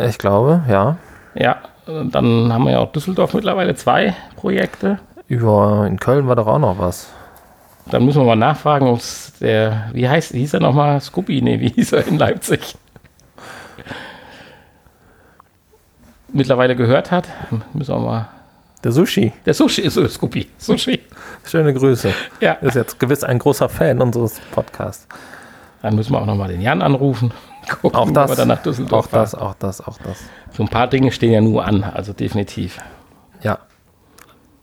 [0.00, 0.96] Ich glaube, ja.
[1.34, 4.98] Ja, dann haben wir ja auch Düsseldorf mittlerweile zwei Projekte.
[5.28, 7.10] Über in Köln war doch auch noch was.
[7.90, 9.00] Dann müssen wir mal nachfragen, ob
[9.42, 11.02] der, wie heißt, hieß er nochmal?
[11.02, 11.42] Scooby?
[11.42, 12.76] Nee, wie hieß er in Leipzig?
[16.34, 17.28] Mittlerweile gehört hat.
[17.72, 18.28] Müssen wir mal.
[18.82, 19.32] Der Sushi.
[19.46, 20.48] Der Sushi ist so Scooby.
[20.58, 21.00] Sushi.
[21.44, 22.12] Schöne Grüße.
[22.40, 22.52] Ja.
[22.54, 25.06] Ist jetzt gewiss ein großer Fan unseres Podcasts.
[25.80, 27.32] Dann müssen wir auch nochmal den Jan anrufen.
[27.80, 28.30] Gucken, Auch das.
[28.30, 30.18] wir dann nach Düsseldorf Auch das, auch das, auch das.
[30.52, 32.78] So ein paar Dinge stehen ja nur an, also definitiv.
[33.40, 33.58] Ja.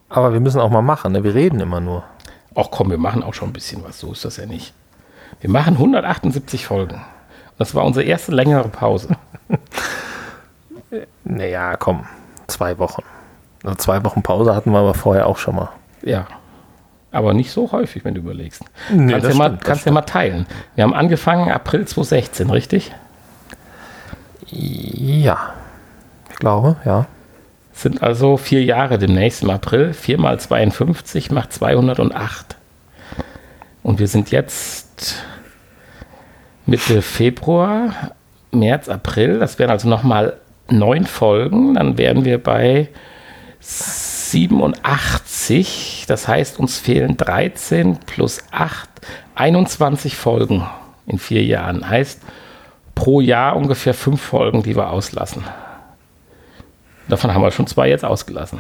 [0.10, 1.24] Aber wir müssen auch mal machen, ne?
[1.24, 2.04] Wir reden immer nur.
[2.54, 4.74] Ach komm, wir machen auch schon ein bisschen was, so ist das ja nicht.
[5.40, 7.02] Wir machen 178 Folgen.
[7.58, 9.16] Das war unsere erste längere Pause.
[11.24, 12.06] Naja, komm.
[12.48, 13.04] Zwei Wochen.
[13.64, 15.70] Also zwei Wochen Pause hatten wir aber vorher auch schon mal.
[16.02, 16.28] Ja.
[17.12, 18.64] Aber nicht so häufig, wenn du überlegst.
[18.90, 20.48] Nee, kannst ja mal, stimmt, das kannst ja mal teilen.
[20.76, 22.94] Wir haben angefangen April 2016, richtig?
[24.48, 25.54] Ja.
[26.30, 27.06] Ich glaube, ja.
[27.74, 29.94] Sind also vier Jahre demnächst im April.
[29.94, 32.58] 4 mal 52 macht 208.
[33.84, 35.16] Und wir sind jetzt
[36.66, 38.12] Mitte Februar,
[38.52, 39.40] März, April.
[39.40, 40.38] Das wären also nochmal
[40.72, 41.76] neun Folgen.
[41.76, 42.90] Dann wären wir bei
[43.60, 46.06] 87.
[46.08, 48.90] Das heißt, uns fehlen 13 plus 8,
[49.36, 50.66] 21 Folgen
[51.06, 51.88] in vier Jahren.
[51.88, 52.22] Heißt,
[52.96, 55.44] pro Jahr ungefähr fünf Folgen, die wir auslassen.
[57.08, 58.60] Davon haben wir schon zwei jetzt ausgelassen.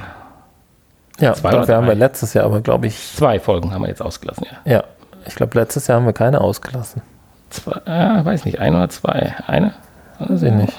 [1.20, 4.02] Ja, Zwei dafür haben wir letztes Jahr aber, glaube ich, Zwei Folgen haben wir jetzt
[4.02, 4.72] ausgelassen, ja.
[4.72, 4.84] ja.
[5.26, 7.02] Ich glaube, letztes Jahr haben wir keine ausgelassen.
[7.52, 9.36] Zwei, äh, weiß nicht, ein oder zwei.
[9.46, 9.74] Eine?
[10.20, 10.74] Weiß ich nicht.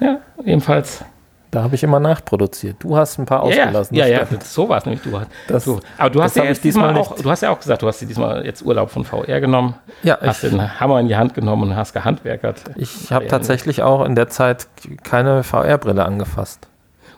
[0.00, 1.04] Ja, ebenfalls.
[1.50, 2.78] Da habe ich immer nachproduziert.
[2.80, 3.94] Du hast ein paar Ja, ja, ausgelassen.
[3.96, 5.02] ja, ja, das, so war es nämlich.
[5.04, 7.24] Du, hast- Das- du, aber du hast ja jetzt diesmal auch, nicht.
[7.24, 10.18] du hast ja auch gesagt, du hast dir diesmal jetzt Urlaub von VR genommen, Ja,
[10.20, 12.62] hast ich, den Hammer in die Hand genommen und hast gehandwerkert.
[12.74, 14.66] ich habe Ja, tatsächlich auch in der Zeit
[15.04, 16.66] keine VR-Brille angefasst.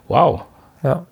[0.08, 0.42] Wow.
[0.82, 1.06] Ja.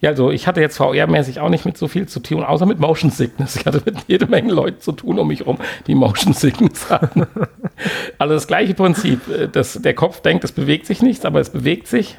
[0.00, 2.78] Ja, also ich hatte jetzt VR-mäßig auch nicht mit so viel zu tun, außer mit
[2.78, 3.56] Motion Sickness.
[3.56, 7.26] Ich hatte mit jede Menge Leuten zu tun um mich herum, die Motion Sickness hatten.
[8.18, 9.26] also das gleiche Prinzip.
[9.28, 12.16] äh, Das, der Kopf denkt, es bewegt sich nichts, aber es bewegt sich.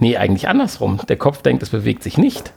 [0.00, 1.00] Nee, eigentlich andersrum.
[1.08, 2.52] Der Kopf denkt, es bewegt sich nicht.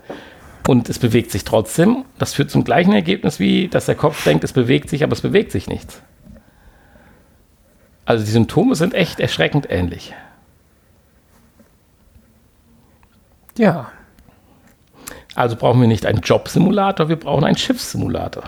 [0.67, 2.05] Und es bewegt sich trotzdem.
[2.17, 5.21] Das führt zum gleichen Ergebnis wie, dass der Kopf denkt, es bewegt sich, aber es
[5.21, 6.01] bewegt sich nichts.
[8.05, 10.13] Also die Symptome sind echt erschreckend ähnlich.
[13.57, 13.91] Ja.
[15.35, 18.43] Also brauchen wir nicht einen Jobsimulator, wir brauchen einen Schiffssimulator.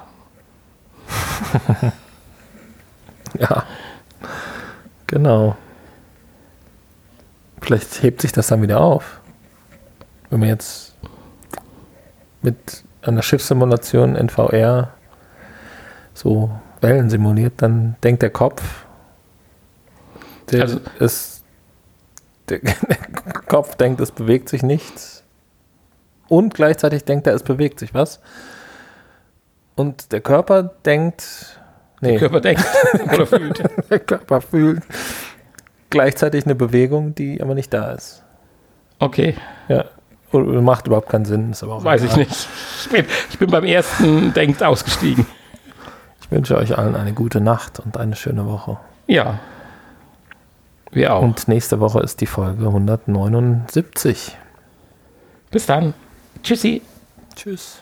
[3.39, 3.63] Ja.
[5.07, 5.55] Genau.
[7.61, 9.19] Vielleicht hebt sich das dann wieder auf.
[10.29, 10.95] Wenn man jetzt
[12.41, 14.93] mit einer Schiffssimulation in VR
[16.13, 16.49] so
[16.81, 18.85] Wellen simuliert, dann denkt der Kopf,
[20.51, 21.43] der, Also- es,
[22.49, 22.73] der, der
[23.47, 25.14] Kopf denkt, es bewegt sich nichts.
[26.27, 28.19] Und gleichzeitig denkt er, es bewegt sich was.
[29.75, 31.59] Und der Körper denkt,
[32.01, 32.63] nee, Der Körper denkt
[33.13, 33.63] oder fühlt.
[33.89, 34.83] der Körper fühlt
[35.89, 38.23] gleichzeitig eine Bewegung, die aber nicht da ist.
[38.99, 39.35] Okay,
[39.67, 39.85] Ja.
[40.31, 41.51] Und macht überhaupt keinen Sinn.
[41.51, 42.19] Ist aber auch weiß ich egal.
[42.25, 42.47] nicht.
[42.81, 45.25] Ich bin, ich bin beim ersten Denkt ausgestiegen.
[46.21, 48.77] Ich wünsche euch allen eine gute Nacht und eine schöne Woche.
[49.07, 49.39] Ja.
[50.91, 51.21] Wir auch.
[51.21, 54.35] Und nächste Woche ist die Folge 179.
[55.51, 55.93] Bis dann.
[56.45, 56.79] Tschüssi.
[57.35, 57.81] Tschüss.